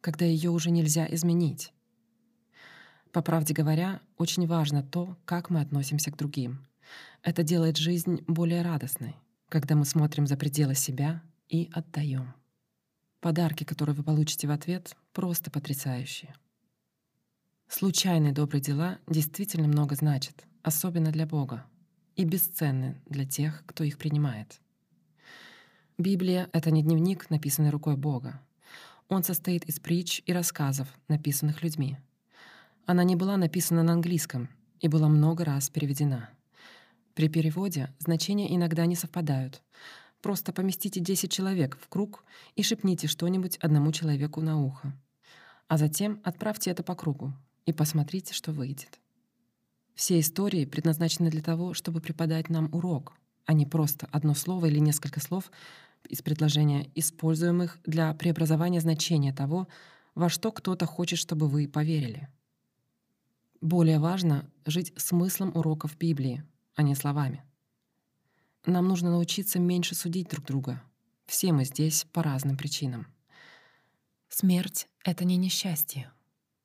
когда 0.00 0.24
ее 0.24 0.50
уже 0.50 0.70
нельзя 0.70 1.12
изменить. 1.12 1.72
По 3.10 3.22
правде 3.22 3.54
говоря, 3.54 4.00
очень 4.18 4.46
важно 4.46 4.84
то, 4.84 5.18
как 5.24 5.50
мы 5.50 5.60
относимся 5.60 6.12
к 6.12 6.16
другим. 6.16 6.64
Это 7.24 7.42
делает 7.42 7.76
жизнь 7.76 8.22
более 8.28 8.62
радостной, 8.62 9.16
когда 9.48 9.74
мы 9.74 9.84
смотрим 9.84 10.28
за 10.28 10.36
пределы 10.36 10.76
себя 10.76 11.20
и 11.54 11.70
отдаем. 11.72 12.34
Подарки, 13.20 13.62
которые 13.62 13.94
вы 13.94 14.02
получите 14.02 14.48
в 14.48 14.50
ответ, 14.50 14.96
просто 15.12 15.52
потрясающие. 15.52 16.34
Случайные 17.68 18.32
добрые 18.32 18.60
дела 18.60 18.98
действительно 19.06 19.68
много 19.68 19.94
значат, 19.94 20.46
особенно 20.62 21.12
для 21.12 21.26
Бога, 21.26 21.64
и 22.16 22.24
бесценны 22.24 23.00
для 23.06 23.24
тех, 23.24 23.62
кто 23.66 23.84
их 23.84 23.98
принимает. 23.98 24.60
Библия— 25.96 26.50
это 26.52 26.72
не 26.72 26.82
дневник, 26.82 27.30
написанный 27.30 27.70
рукой 27.70 27.96
Бога. 27.96 28.40
Он 29.08 29.22
состоит 29.22 29.64
из 29.66 29.78
притч 29.78 30.22
и 30.26 30.32
рассказов, 30.32 30.88
написанных 31.06 31.62
людьми. 31.62 31.98
Она 32.84 33.04
не 33.04 33.14
была 33.14 33.36
написана 33.36 33.84
на 33.84 33.92
английском 33.92 34.48
и 34.80 34.88
была 34.88 35.08
много 35.08 35.44
раз 35.44 35.70
переведена. 35.70 36.30
При 37.14 37.28
переводе 37.28 37.94
значения 38.00 38.52
иногда 38.54 38.86
не 38.86 38.96
совпадают. 38.96 39.62
Просто 40.24 40.54
поместите 40.54 41.00
10 41.00 41.30
человек 41.30 41.76
в 41.78 41.86
круг 41.88 42.24
и 42.56 42.62
шепните 42.62 43.08
что-нибудь 43.08 43.58
одному 43.58 43.92
человеку 43.92 44.40
на 44.40 44.58
ухо. 44.58 44.96
А 45.68 45.76
затем 45.76 46.18
отправьте 46.24 46.70
это 46.70 46.82
по 46.82 46.94
кругу 46.94 47.34
и 47.66 47.74
посмотрите, 47.74 48.32
что 48.32 48.50
выйдет. 48.50 49.00
Все 49.94 50.18
истории 50.18 50.64
предназначены 50.64 51.28
для 51.28 51.42
того, 51.42 51.74
чтобы 51.74 52.00
преподать 52.00 52.48
нам 52.48 52.74
урок, 52.74 53.12
а 53.44 53.52
не 53.52 53.66
просто 53.66 54.08
одно 54.12 54.32
слово 54.32 54.64
или 54.64 54.78
несколько 54.78 55.20
слов 55.20 55.50
из 56.08 56.22
предложения, 56.22 56.90
используемых 56.94 57.78
для 57.84 58.14
преобразования 58.14 58.80
значения 58.80 59.34
того, 59.34 59.68
во 60.14 60.30
что 60.30 60.52
кто-то 60.52 60.86
хочет, 60.86 61.18
чтобы 61.18 61.48
вы 61.48 61.68
поверили. 61.68 62.28
Более 63.60 63.98
важно 63.98 64.50
жить 64.64 64.94
смыслом 64.96 65.54
уроков 65.54 65.98
Библии, 65.98 66.42
а 66.76 66.82
не 66.82 66.94
словами. 66.94 67.44
Нам 68.66 68.88
нужно 68.88 69.10
научиться 69.10 69.58
меньше 69.58 69.94
судить 69.94 70.30
друг 70.30 70.46
друга. 70.46 70.82
Все 71.26 71.52
мы 71.52 71.64
здесь 71.66 72.06
по 72.12 72.22
разным 72.22 72.56
причинам. 72.56 73.06
Смерть— 74.28 74.88
это 75.04 75.26
не 75.26 75.36
несчастье. 75.36 76.10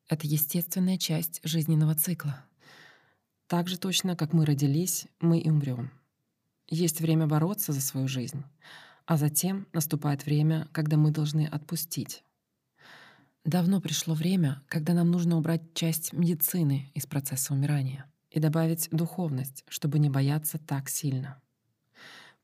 Это 0.08 0.26
естественная 0.26 0.98
часть 0.98 1.42
жизненного 1.44 1.96
цикла. 1.96 2.46
Так 3.48 3.68
же 3.68 3.78
точно, 3.78 4.16
как 4.16 4.32
мы 4.32 4.46
родились, 4.46 5.08
мы 5.20 5.40
и 5.40 5.50
умрем. 5.50 5.92
Есть 6.68 7.02
время 7.02 7.28
бороться 7.28 7.74
за 7.74 7.82
свою 7.82 8.08
жизнь, 8.08 8.44
а 9.06 9.18
затем 9.18 9.68
наступает 9.74 10.26
время, 10.26 10.70
когда 10.72 10.96
мы 10.96 11.12
должны 11.12 11.48
отпустить. 11.48 12.24
Давно 13.44 13.82
пришло 13.82 14.14
время, 14.14 14.64
когда 14.68 14.94
нам 14.94 15.12
нужно 15.12 15.38
убрать 15.38 15.74
часть 15.74 16.14
медицины 16.14 16.92
из 16.94 17.06
процесса 17.06 17.54
умирания 17.54 18.06
и 18.30 18.40
добавить 18.40 18.88
духовность, 18.92 19.66
чтобы 19.68 20.00
не 20.00 20.10
бояться 20.10 20.60
так 20.60 20.88
сильно. 20.88 21.42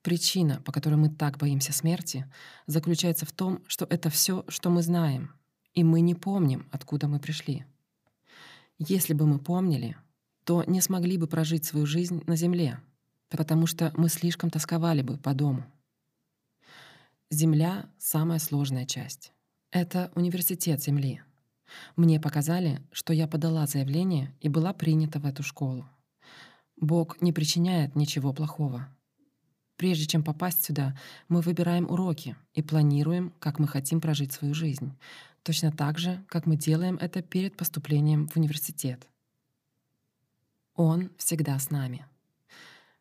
Причина, 0.06 0.62
по 0.62 0.72
которой 0.72 0.98
мы 0.98 1.10
так 1.10 1.40
боимся 1.40 1.74
смерти, 1.74 2.32
заключается 2.68 3.26
в 3.26 3.32
том, 3.32 3.64
что 3.66 3.88
это 3.90 4.12
все, 4.12 4.46
что 4.50 4.70
мы 4.70 4.84
знаем, 4.84 5.34
и 5.74 5.84
мы 5.84 6.02
не 6.02 6.14
помним, 6.14 6.70
откуда 6.72 7.08
мы 7.08 7.20
пришли. 7.20 7.66
Если 8.78 9.16
бы 9.16 9.26
мы 9.26 9.40
помнили, 9.40 9.98
то 10.44 10.64
не 10.66 10.80
смогли 10.80 11.18
бы 11.18 11.26
прожить 11.26 11.66
свою 11.66 11.88
жизнь 11.88 12.22
на 12.28 12.36
Земле, 12.36 12.80
потому 13.30 13.66
что 13.66 13.92
мы 13.98 14.10
слишком 14.10 14.52
тосковали 14.52 15.02
бы 15.02 15.18
по 15.18 15.34
дому. 15.34 15.66
Земля— 17.32 17.90
самая 17.98 18.38
сложная 18.38 18.86
часть. 18.86 19.34
Это 19.72 20.12
университет 20.14 20.84
Земли. 20.84 21.24
Мне 21.96 22.20
показали, 22.20 22.80
что 22.92 23.12
я 23.12 23.28
подала 23.28 23.66
заявление 23.66 24.36
и 24.40 24.50
была 24.50 24.72
принята 24.72 25.20
в 25.20 25.26
эту 25.26 25.42
школу. 25.42 25.90
Бог 26.78 27.20
не 27.24 27.34
причиняет 27.34 27.96
ничего 27.96 28.34
плохого. 28.34 28.88
Прежде 29.78 30.06
чем 30.06 30.24
попасть 30.24 30.64
сюда, 30.64 30.98
мы 31.28 31.42
выбираем 31.42 31.90
уроки 31.90 32.36
и 32.54 32.62
планируем, 32.62 33.34
как 33.40 33.60
мы 33.60 33.68
хотим 33.68 34.00
прожить 34.00 34.32
свою 34.32 34.54
жизнь, 34.54 34.94
точно 35.44 35.72
так 35.72 36.00
же, 36.00 36.24
как 36.30 36.46
мы 36.46 36.56
делаем 36.56 36.96
это 36.96 37.22
перед 37.22 37.58
поступлением 37.58 38.28
в 38.28 38.38
университет. 38.38 39.08
Он 40.76 41.12
всегда 41.18 41.60
с 41.60 41.70
нами. 41.70 42.06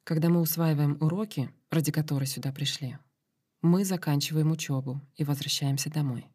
Когда 0.02 0.28
мы 0.28 0.40
усваиваем 0.40 0.98
уроки, 1.00 1.50
ради 1.70 1.90
которых 1.92 2.28
сюда 2.28 2.52
пришли, 2.52 2.98
мы 3.62 3.84
заканчиваем 3.84 4.50
учебу 4.50 5.00
и 5.16 5.24
возвращаемся 5.24 5.90
домой. 5.90 6.26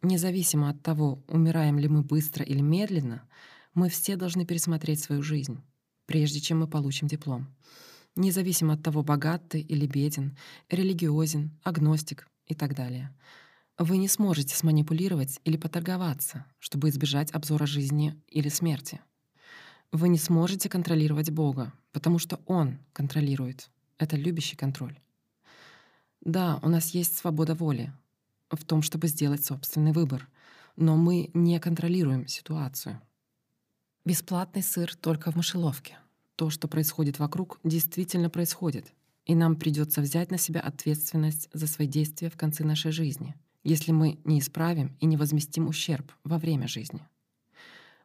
Независимо 0.00 0.70
от 0.70 0.82
того, 0.82 1.22
умираем 1.28 1.78
ли 1.78 1.88
мы 1.88 2.02
быстро 2.02 2.44
или 2.44 2.60
медленно, 2.60 3.28
мы 3.74 3.90
все 3.90 4.16
должны 4.16 4.46
пересмотреть 4.46 5.00
свою 5.00 5.22
жизнь, 5.22 5.60
прежде 6.06 6.40
чем 6.40 6.60
мы 6.60 6.66
получим 6.66 7.06
диплом. 7.06 7.54
Независимо 8.16 8.74
от 8.74 8.82
того, 8.82 9.02
богат 9.02 9.48
ты 9.48 9.60
или 9.60 9.86
беден, 9.86 10.36
религиозен, 10.68 11.50
агностик 11.62 12.28
и 12.46 12.54
так 12.54 12.74
далее. 12.74 13.14
Вы 13.78 13.96
не 13.96 14.08
сможете 14.08 14.54
сманипулировать 14.56 15.40
или 15.44 15.56
поторговаться, 15.56 16.44
чтобы 16.58 16.88
избежать 16.88 17.32
обзора 17.32 17.66
жизни 17.66 18.20
или 18.28 18.48
смерти. 18.48 19.00
Вы 19.92 20.08
не 20.08 20.18
сможете 20.18 20.68
контролировать 20.68 21.30
Бога, 21.30 21.72
потому 21.92 22.18
что 22.18 22.40
Он 22.46 22.78
контролирует. 22.92 23.70
Это 23.96 24.16
любящий 24.16 24.56
контроль. 24.56 24.98
Да, 26.20 26.58
у 26.62 26.68
нас 26.68 26.90
есть 26.90 27.16
свобода 27.16 27.54
воли 27.54 27.92
в 28.50 28.64
том, 28.64 28.82
чтобы 28.82 29.08
сделать 29.08 29.44
собственный 29.44 29.92
выбор, 29.92 30.28
но 30.76 30.96
мы 30.96 31.30
не 31.34 31.58
контролируем 31.58 32.26
ситуацию. 32.26 33.00
Бесплатный 34.04 34.62
сыр 34.62 34.94
только 34.94 35.30
в 35.30 35.36
мышеловке. 35.36 35.98
То, 36.40 36.48
что 36.48 36.68
происходит 36.68 37.18
вокруг, 37.18 37.60
действительно 37.64 38.30
происходит, 38.30 38.94
и 39.26 39.34
нам 39.34 39.56
придется 39.56 40.00
взять 40.00 40.30
на 40.30 40.38
себя 40.38 40.62
ответственность 40.62 41.50
за 41.52 41.66
свои 41.66 41.86
действия 41.86 42.30
в 42.30 42.38
конце 42.38 42.64
нашей 42.64 42.92
жизни, 42.92 43.34
если 43.62 43.92
мы 43.92 44.18
не 44.24 44.38
исправим 44.38 44.96
и 45.00 45.04
не 45.04 45.18
возместим 45.18 45.68
ущерб 45.68 46.10
во 46.24 46.38
время 46.38 46.66
жизни. 46.66 47.06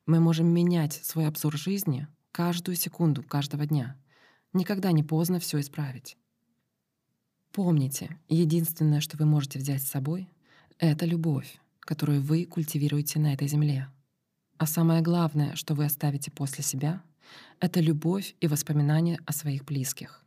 Мы 0.05 0.19
можем 0.19 0.47
менять 0.47 0.99
свой 1.01 1.27
обзор 1.27 1.55
жизни 1.55 2.09
каждую 2.33 2.75
секунду 2.75 3.23
каждого 3.23 3.65
дня. 3.65 3.95
Никогда 4.51 4.91
не 4.91 5.01
поздно 5.01 5.39
все 5.39 5.61
исправить. 5.61 6.17
Помните, 7.53 8.19
единственное, 8.27 8.99
что 8.99 9.15
вы 9.15 9.25
можете 9.25 9.59
взять 9.59 9.81
с 9.81 9.89
собой, 9.89 10.27
это 10.77 11.05
любовь, 11.05 11.57
которую 11.79 12.21
вы 12.21 12.43
культивируете 12.43 13.17
на 13.17 13.33
этой 13.33 13.47
земле. 13.47 13.87
А 14.57 14.65
самое 14.65 15.01
главное, 15.01 15.55
что 15.55 15.73
вы 15.73 15.85
оставите 15.85 16.31
после 16.31 16.65
себя, 16.65 17.01
это 17.59 17.79
любовь 17.79 18.35
и 18.41 18.47
воспоминания 18.47 19.19
о 19.25 19.31
своих 19.31 19.65
близких. 19.65 20.23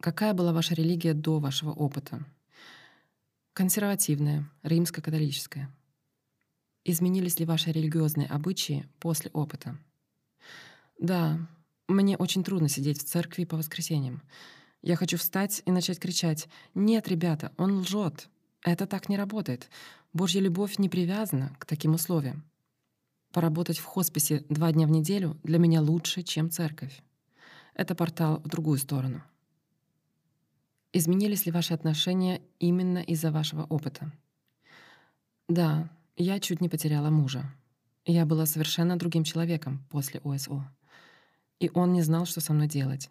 Какая 0.00 0.34
была 0.34 0.52
ваша 0.52 0.74
религия 0.74 1.14
до 1.14 1.38
вашего 1.38 1.70
опыта? 1.70 2.24
Консервативная, 3.52 4.50
римско-католическая. 4.62 5.70
Изменились 6.84 7.38
ли 7.38 7.46
ваши 7.46 7.72
религиозные 7.72 8.26
обычаи 8.26 8.86
после 9.00 9.30
опыта? 9.32 9.78
Да, 11.00 11.38
мне 11.88 12.16
очень 12.16 12.44
трудно 12.44 12.68
сидеть 12.68 13.00
в 13.00 13.04
церкви 13.04 13.44
по 13.44 13.56
воскресеньям. 13.56 14.22
Я 14.82 14.96
хочу 14.96 15.16
встать 15.16 15.62
и 15.64 15.70
начать 15.70 15.98
кричать. 15.98 16.48
«Нет, 16.74 17.08
ребята, 17.08 17.52
он 17.56 17.78
лжет. 17.78 18.28
Это 18.62 18.86
так 18.86 19.08
не 19.08 19.16
работает. 19.16 19.70
Божья 20.12 20.40
любовь 20.40 20.78
не 20.78 20.88
привязана 20.88 21.56
к 21.58 21.66
таким 21.66 21.94
условиям. 21.94 22.44
Поработать 23.34 23.78
в 23.78 23.84
хосписе 23.84 24.44
два 24.48 24.70
дня 24.70 24.86
в 24.86 24.90
неделю 24.90 25.36
для 25.42 25.58
меня 25.58 25.82
лучше, 25.82 26.22
чем 26.22 26.52
церковь. 26.52 27.02
Это 27.74 27.96
портал 27.96 28.40
в 28.44 28.48
другую 28.48 28.78
сторону. 28.78 29.24
Изменились 30.92 31.44
ли 31.44 31.50
ваши 31.50 31.74
отношения 31.74 32.40
именно 32.60 32.98
из-за 32.98 33.32
вашего 33.32 33.64
опыта? 33.64 34.12
Да, 35.48 35.90
я 36.16 36.38
чуть 36.38 36.60
не 36.60 36.68
потеряла 36.68 37.10
мужа. 37.10 37.52
Я 38.06 38.24
была 38.24 38.46
совершенно 38.46 38.96
другим 38.96 39.24
человеком 39.24 39.84
после 39.90 40.20
ОСО. 40.22 40.70
И 41.58 41.72
он 41.74 41.92
не 41.92 42.02
знал, 42.02 42.26
что 42.26 42.40
со 42.40 42.52
мной 42.52 42.68
делать. 42.68 43.10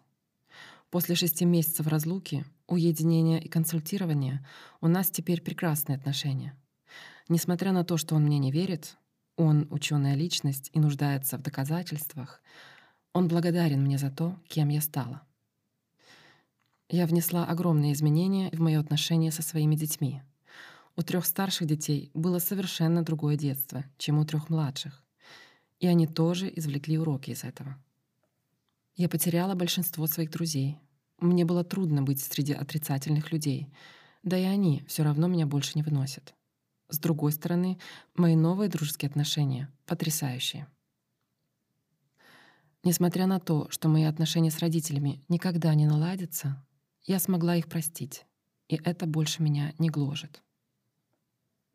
После 0.88 1.16
шести 1.16 1.44
месяцев 1.44 1.86
разлуки, 1.86 2.46
уединения 2.66 3.40
и 3.40 3.48
консультирования 3.50 4.42
у 4.80 4.88
нас 4.88 5.10
теперь 5.10 5.42
прекрасные 5.42 5.96
отношения. 5.96 6.56
Несмотря 7.28 7.72
на 7.72 7.84
то, 7.84 7.98
что 7.98 8.14
он 8.14 8.24
мне 8.24 8.38
не 8.38 8.50
верит, 8.50 8.96
он 9.36 9.66
ученая 9.70 10.14
личность 10.14 10.70
и 10.72 10.78
нуждается 10.78 11.38
в 11.38 11.42
доказательствах, 11.42 12.42
он 13.12 13.28
благодарен 13.28 13.82
мне 13.82 13.98
за 13.98 14.10
то, 14.10 14.36
кем 14.48 14.68
я 14.68 14.80
стала. 14.80 15.22
Я 16.88 17.06
внесла 17.06 17.44
огромные 17.44 17.92
изменения 17.92 18.50
в 18.52 18.60
мои 18.60 18.74
отношения 18.74 19.32
со 19.32 19.42
своими 19.42 19.74
детьми. 19.74 20.22
У 20.96 21.02
трех 21.02 21.26
старших 21.26 21.66
детей 21.66 22.10
было 22.14 22.38
совершенно 22.38 23.02
другое 23.02 23.36
детство, 23.36 23.84
чем 23.98 24.18
у 24.18 24.24
трех 24.24 24.50
младших. 24.50 25.02
И 25.80 25.86
они 25.86 26.06
тоже 26.06 26.52
извлекли 26.54 26.98
уроки 26.98 27.30
из 27.30 27.42
этого. 27.42 27.76
Я 28.96 29.08
потеряла 29.08 29.54
большинство 29.54 30.06
своих 30.06 30.30
друзей. 30.30 30.78
Мне 31.18 31.44
было 31.44 31.64
трудно 31.64 32.02
быть 32.02 32.20
среди 32.20 32.52
отрицательных 32.52 33.32
людей, 33.32 33.72
да 34.22 34.38
и 34.38 34.44
они 34.44 34.84
все 34.86 35.02
равно 35.02 35.26
меня 35.26 35.46
больше 35.46 35.72
не 35.74 35.82
выносят. 35.82 36.34
С 36.88 36.98
другой 36.98 37.32
стороны, 37.32 37.78
мои 38.14 38.36
новые 38.36 38.68
дружеские 38.68 39.08
отношения 39.08 39.72
потрясающие. 39.86 40.66
Несмотря 42.82 43.26
на 43.26 43.40
то, 43.40 43.68
что 43.70 43.88
мои 43.88 44.04
отношения 44.04 44.50
с 44.50 44.58
родителями 44.58 45.24
никогда 45.28 45.74
не 45.74 45.86
наладятся, 45.86 46.64
я 47.04 47.18
смогла 47.18 47.56
их 47.56 47.68
простить, 47.68 48.26
и 48.68 48.76
это 48.76 49.06
больше 49.06 49.42
меня 49.42 49.72
не 49.78 49.88
гложет. 49.88 50.42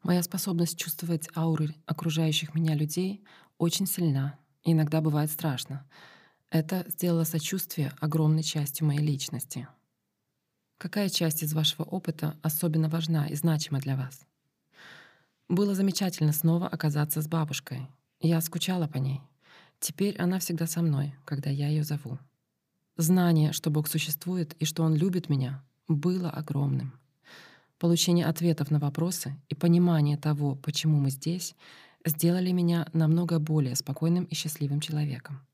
Моя 0.03 0.23
способность 0.23 0.77
чувствовать 0.77 1.27
ауры 1.35 1.75
окружающих 1.85 2.53
меня 2.53 2.75
людей 2.75 3.23
очень 3.57 3.87
сильна, 3.87 4.37
и 4.63 4.71
иногда 4.71 5.01
бывает 5.01 5.31
страшно— 5.31 5.85
это 6.51 6.83
сделало 6.87 7.25
сочувствие 7.25 7.93
огромной 7.99 8.41
частью 8.41 8.87
моей 8.87 9.01
личности. 9.01 9.67
Какая 10.79 11.09
часть 11.09 11.43
из 11.43 11.53
вашего 11.53 11.83
опыта 11.83 12.39
особенно 12.41 12.89
важна 12.89 13.27
и 13.27 13.35
значима 13.35 13.79
для 13.79 13.95
вас? 13.95 14.25
Было 15.49 15.73
замечательно 15.73 16.31
снова 16.31 16.67
оказаться 16.67 17.23
с 17.23 17.27
бабушкой. 17.27 17.87
Я 18.21 18.39
скучала 18.39 18.87
по 18.87 18.97
ней. 18.97 19.19
Теперь 19.79 20.15
она 20.17 20.37
всегда 20.37 20.67
со 20.67 20.83
мной, 20.83 21.15
когда 21.25 21.49
я 21.49 21.69
ее 21.69 21.83
зову. 21.83 22.19
Знание, 22.97 23.51
что 23.51 23.71
Бог 23.71 23.87
существует 23.87 24.53
и 24.59 24.65
что 24.65 24.83
Он 24.83 24.93
любит 24.93 25.27
меня, 25.27 25.63
было 25.87 26.29
огромным. 26.29 26.93
Получение 27.79 28.27
ответов 28.27 28.69
на 28.69 28.77
вопросы 28.77 29.35
и 29.47 29.55
понимание 29.55 30.17
того, 30.17 30.55
почему 30.55 30.99
мы 30.99 31.09
здесь, 31.09 31.55
сделали 32.05 32.51
меня 32.51 32.87
намного 32.93 33.39
более 33.39 33.75
спокойным 33.75 34.25
и 34.25 34.35
счастливым 34.35 34.81
человеком. 34.81 35.47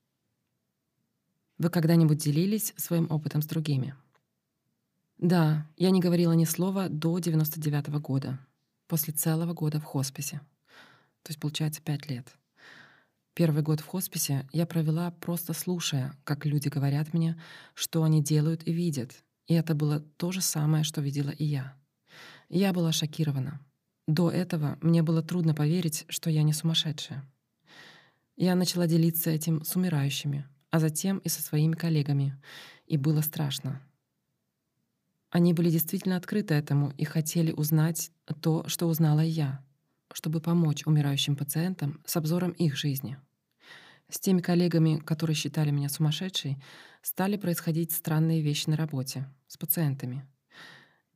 Вы 1.57 1.69
когда-нибудь 1.69 2.17
делились 2.17 2.73
своим 2.75 3.07
опытом 3.09 3.41
с 3.41 3.45
другими? 3.45 3.95
Да, 5.19 5.65
я 5.77 5.91
не 5.91 6.01
говорила 6.01 6.33
ни 6.33 6.43
слова 6.43 6.89
до 6.89 7.17
99 7.19 7.87
-го 7.87 8.01
года, 8.01 8.39
после 8.87 9.13
целого 9.13 9.53
года 9.53 9.79
в 9.79 9.83
хосписе. 9.83 10.41
То 11.23 11.29
есть, 11.29 11.39
получается, 11.39 11.81
пять 11.81 12.09
лет. 12.09 12.35
Первый 13.33 13.63
год 13.63 13.81
в 13.81 13.85
хосписе 13.85 14.47
я 14.53 14.65
провела 14.65 15.11
просто 15.11 15.53
слушая, 15.53 16.13
как 16.23 16.45
люди 16.45 16.69
говорят 16.69 17.13
мне, 17.13 17.37
что 17.73 18.03
они 18.03 18.23
делают 18.23 18.65
и 18.65 18.71
видят. 18.71 19.23
И 19.47 19.53
это 19.53 19.75
было 19.75 19.99
то 19.99 20.31
же 20.31 20.41
самое, 20.41 20.83
что 20.83 21.01
видела 21.01 21.31
и 21.31 21.43
я. 21.43 21.75
Я 22.47 22.71
была 22.71 22.91
шокирована. 22.91 23.59
До 24.07 24.29
этого 24.29 24.77
мне 24.81 25.03
было 25.03 25.21
трудно 25.21 25.53
поверить, 25.53 26.05
что 26.09 26.29
я 26.29 26.43
не 26.43 26.53
сумасшедшая. 26.53 27.25
Я 28.37 28.55
начала 28.55 28.87
делиться 28.87 29.31
этим 29.31 29.63
с 29.63 29.75
умирающими, 29.75 30.47
а 30.69 30.79
затем 30.79 31.17
и 31.19 31.29
со 31.29 31.41
своими 31.41 31.73
коллегами. 31.73 32.39
И 32.85 32.97
было 32.97 33.21
страшно. 33.21 33.81
Они 35.35 35.51
были 35.51 35.69
действительно 35.69 36.15
открыты 36.15 36.53
этому 36.53 36.93
и 36.97 37.03
хотели 37.03 37.51
узнать 37.51 38.09
то, 38.39 38.65
что 38.69 38.87
узнала 38.87 39.19
я, 39.19 39.61
чтобы 40.13 40.39
помочь 40.39 40.83
умирающим 40.85 41.35
пациентам 41.35 41.99
с 42.05 42.15
обзором 42.15 42.51
их 42.51 42.77
жизни. 42.77 43.17
С 44.07 44.17
теми 44.17 44.39
коллегами, 44.39 44.95
которые 44.95 45.35
считали 45.35 45.71
меня 45.71 45.89
сумасшедшей, 45.89 46.57
стали 47.01 47.35
происходить 47.35 47.91
странные 47.91 48.41
вещи 48.41 48.69
на 48.69 48.77
работе, 48.77 49.29
с 49.47 49.57
пациентами. 49.57 50.25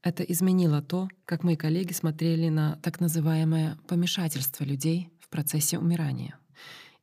Это 0.02 0.24
изменило 0.24 0.82
то, 0.82 1.08
как 1.24 1.44
мои 1.44 1.56
коллеги 1.56 1.94
смотрели 1.94 2.50
на 2.50 2.76
так 2.84 3.00
называемое 3.00 3.78
помешательство 3.88 4.66
людей 4.66 5.14
в 5.22 5.30
процессе 5.30 5.80
умирания. 5.80 6.38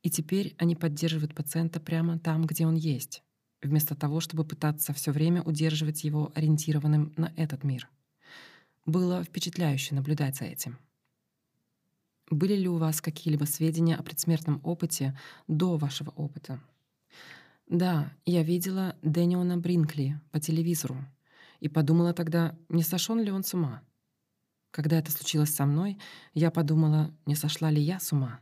И 0.03 0.11
теперь 0.11 0.53
они 0.59 0.75
поддерживают 0.75 1.33
пациента 1.33 1.79
прямо 1.79 2.19
там, 2.19 2.45
где 2.45 2.67
он 2.67 2.75
есть, 2.75 3.23
вместо 3.61 3.95
того, 3.95 4.19
чтобы 4.19 4.45
пытаться 4.45 4.93
все 4.93 5.11
время 5.11 5.41
удерживать 5.43 6.03
его 6.03 6.31
ориентированным 6.35 7.13
на 7.17 7.33
этот 7.35 7.63
мир. 7.63 7.89
Было 8.85 9.23
впечатляюще 9.23 9.95
наблюдать 9.95 10.37
за 10.37 10.45
этим. 10.45 10.77
Были 12.29 12.55
ли 12.55 12.67
у 12.67 12.77
вас 12.77 13.01
какие-либо 13.01 13.45
сведения 13.45 13.95
о 13.95 14.03
предсмертном 14.03 14.59
опыте 14.63 15.17
до 15.47 15.77
вашего 15.77 16.09
опыта? 16.11 16.61
Да, 17.69 18.13
я 18.25 18.43
видела 18.43 18.95
Дэниона 19.01 19.57
Бринкли 19.57 20.19
по 20.31 20.39
телевизору 20.39 20.97
и 21.59 21.69
подумала 21.69 22.13
тогда, 22.13 22.57
не 22.69 22.83
сошел 22.83 23.15
ли 23.15 23.31
он 23.31 23.43
с 23.43 23.53
ума. 23.53 23.81
Когда 24.71 24.99
это 24.99 25.11
случилось 25.11 25.53
со 25.53 25.65
мной, 25.65 25.97
я 26.33 26.51
подумала, 26.51 27.13
не 27.25 27.35
сошла 27.35 27.71
ли 27.71 27.81
я 27.81 27.99
с 27.99 28.11
ума. 28.11 28.39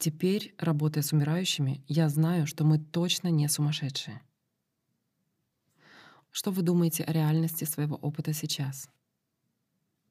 Теперь, 0.00 0.54
работая 0.56 1.02
с 1.02 1.12
умирающими, 1.12 1.84
я 1.86 2.08
знаю, 2.08 2.46
что 2.46 2.64
мы 2.64 2.78
точно 2.78 3.28
не 3.28 3.46
сумасшедшие. 3.48 4.22
Что 6.30 6.52
вы 6.52 6.62
думаете 6.62 7.04
о 7.04 7.12
реальности 7.12 7.64
своего 7.64 7.96
опыта 7.96 8.32
сейчас? 8.32 8.88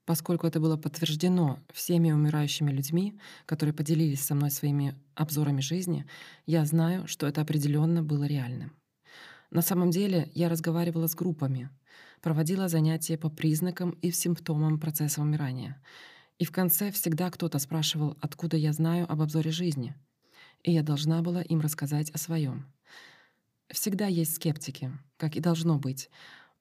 Поскольку 0.06 0.46
это 0.46 0.60
было 0.60 0.78
подтверждено 0.78 1.58
всеми 1.74 2.12
умирающими 2.12 2.70
людьми, 2.70 3.20
которые 3.48 3.74
поделились 3.74 4.24
со 4.24 4.36
мной 4.36 4.52
своими 4.52 4.94
обзорами 5.16 5.62
жизни, 5.62 6.06
я 6.46 6.66
знаю, 6.66 7.08
что 7.08 7.26
это 7.26 7.42
определенно 7.42 8.04
было 8.04 8.26
реальным. 8.26 8.74
На 9.50 9.64
самом 9.64 9.90
деле 9.90 10.30
я 10.36 10.50
разговаривала 10.50 11.08
с 11.08 11.16
группами, 11.16 11.72
проводила 12.22 12.68
занятия 12.68 13.18
по 13.18 13.32
признакам 13.32 13.98
и 14.04 14.12
симптомам 14.12 14.80
процесса 14.80 15.20
умирания. 15.20 15.82
И 16.40 16.46
в 16.46 16.52
конце 16.52 16.92
всегда 16.92 17.30
кто-то 17.30 17.60
спрашивал, 17.60 18.18
откуда 18.22 18.56
я 18.56 18.72
знаю 18.72 19.12
об 19.12 19.22
обзоре 19.22 19.52
жизни. 19.52 19.94
И 20.64 20.72
я 20.72 20.84
должна 20.84 21.22
была 21.22 21.42
им 21.42 21.60
рассказать 21.60 22.10
о 22.12 22.18
своем. 22.18 22.66
Всегда 23.70 24.08
есть 24.08 24.36
скептики, 24.36 24.92
как 25.18 25.36
и 25.36 25.42
должно 25.42 25.78
быть, 25.78 26.10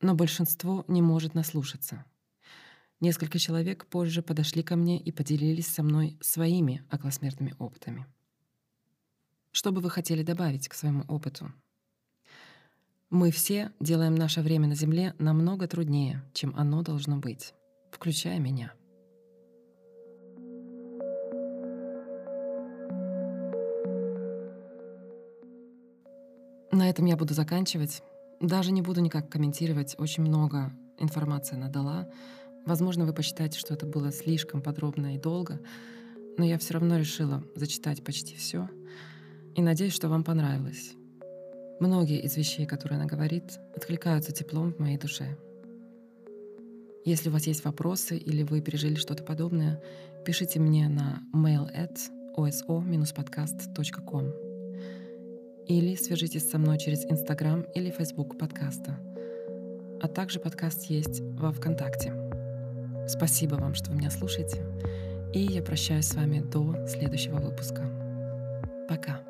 но 0.01 0.15
большинство 0.15 0.85
не 0.89 1.01
может 1.01 1.35
наслушаться. 1.35 2.05
Несколько 3.01 3.39
человек 3.39 3.87
позже 3.87 4.21
подошли 4.21 4.65
ко 4.65 4.75
мне 4.75 5.01
и 5.01 5.13
поделились 5.13 5.69
со 5.69 5.85
мной 5.85 6.19
своими 6.21 6.85
околосмертными 6.91 7.55
опытами. 7.61 8.07
Что 9.53 9.71
бы 9.71 9.81
вы 9.81 9.91
хотели 9.91 10.25
добавить 10.25 10.69
к 10.69 10.75
своему 10.75 11.05
опыту? 11.07 11.53
Мы 13.11 13.31
все 13.31 13.73
делаем 13.79 14.17
наше 14.17 14.43
время 14.43 14.67
на 14.67 14.75
Земле 14.75 15.15
намного 15.19 15.69
труднее, 15.69 16.23
чем 16.35 16.55
оно 16.57 16.83
должно 16.83 17.19
быть, 17.19 17.55
включая 17.93 18.41
меня. 18.41 18.75
На 26.79 26.89
этом 26.89 27.07
я 27.07 27.17
буду 27.17 27.35
заканчивать. 27.35 28.05
Даже 28.41 28.71
не 28.71 28.83
буду 28.83 29.01
никак 29.01 29.29
комментировать. 29.29 29.97
Очень 29.99 30.23
много 30.23 30.71
информации 31.01 31.57
она 31.57 31.67
дала. 31.67 32.09
Возможно, 32.67 33.05
вы 33.05 33.13
посчитаете, 33.13 33.59
что 33.59 33.75
это 33.75 33.85
было 33.85 34.13
слишком 34.13 34.63
подробно 34.63 35.17
и 35.17 35.19
долго, 35.19 35.61
но 36.37 36.45
я 36.45 36.57
все 36.57 36.75
равно 36.75 36.97
решила 36.97 37.43
зачитать 37.57 38.05
почти 38.05 38.37
все 38.37 38.71
и 39.57 39.61
надеюсь, 39.61 39.93
что 39.93 40.09
вам 40.09 40.23
понравилось. 40.23 40.93
Многие 41.81 42.23
из 42.23 42.37
вещей, 42.37 42.65
которые 42.65 43.01
она 43.01 43.07
говорит, 43.07 43.59
откликаются 43.75 44.31
теплом 44.31 44.73
в 44.73 44.79
моей 44.79 44.99
душе. 44.99 45.37
Если 47.05 47.29
у 47.29 47.33
вас 47.33 47.49
есть 47.49 47.65
вопросы 47.65 48.17
или 48.17 48.45
вы 48.45 48.61
пережили 48.61 48.95
что-то 48.95 49.25
подобное, 49.25 49.83
пишите 50.25 50.61
мне 50.61 50.89
на 50.89 51.25
mail 51.35 51.69
at 51.75 51.99
oso-podcast.com 52.37 54.48
или 55.69 55.95
свяжитесь 55.95 56.51
со 56.51 56.59
мной 56.59 56.79
через 56.79 57.05
Инстаграм 57.05 57.61
или 57.75 57.91
Фейсбук 57.91 58.39
подкаста. 58.39 58.99
А 60.01 60.09
также 60.09 60.41
подкаст 60.41 60.85
есть 60.85 61.21
во 61.21 61.53
Вконтакте. 61.53 62.15
Спасибо 63.07 63.57
вам, 63.57 63.75
что 63.75 63.91
вы 63.91 63.99
меня 63.99 64.11
слушаете. 64.11 64.65
И 65.35 65.41
я 65.41 65.63
прощаюсь 65.63 66.07
с 66.07 66.15
вами 66.15 66.41
до 66.41 66.87
следующего 66.87 67.37
выпуска. 67.37 67.83
Пока. 68.89 69.28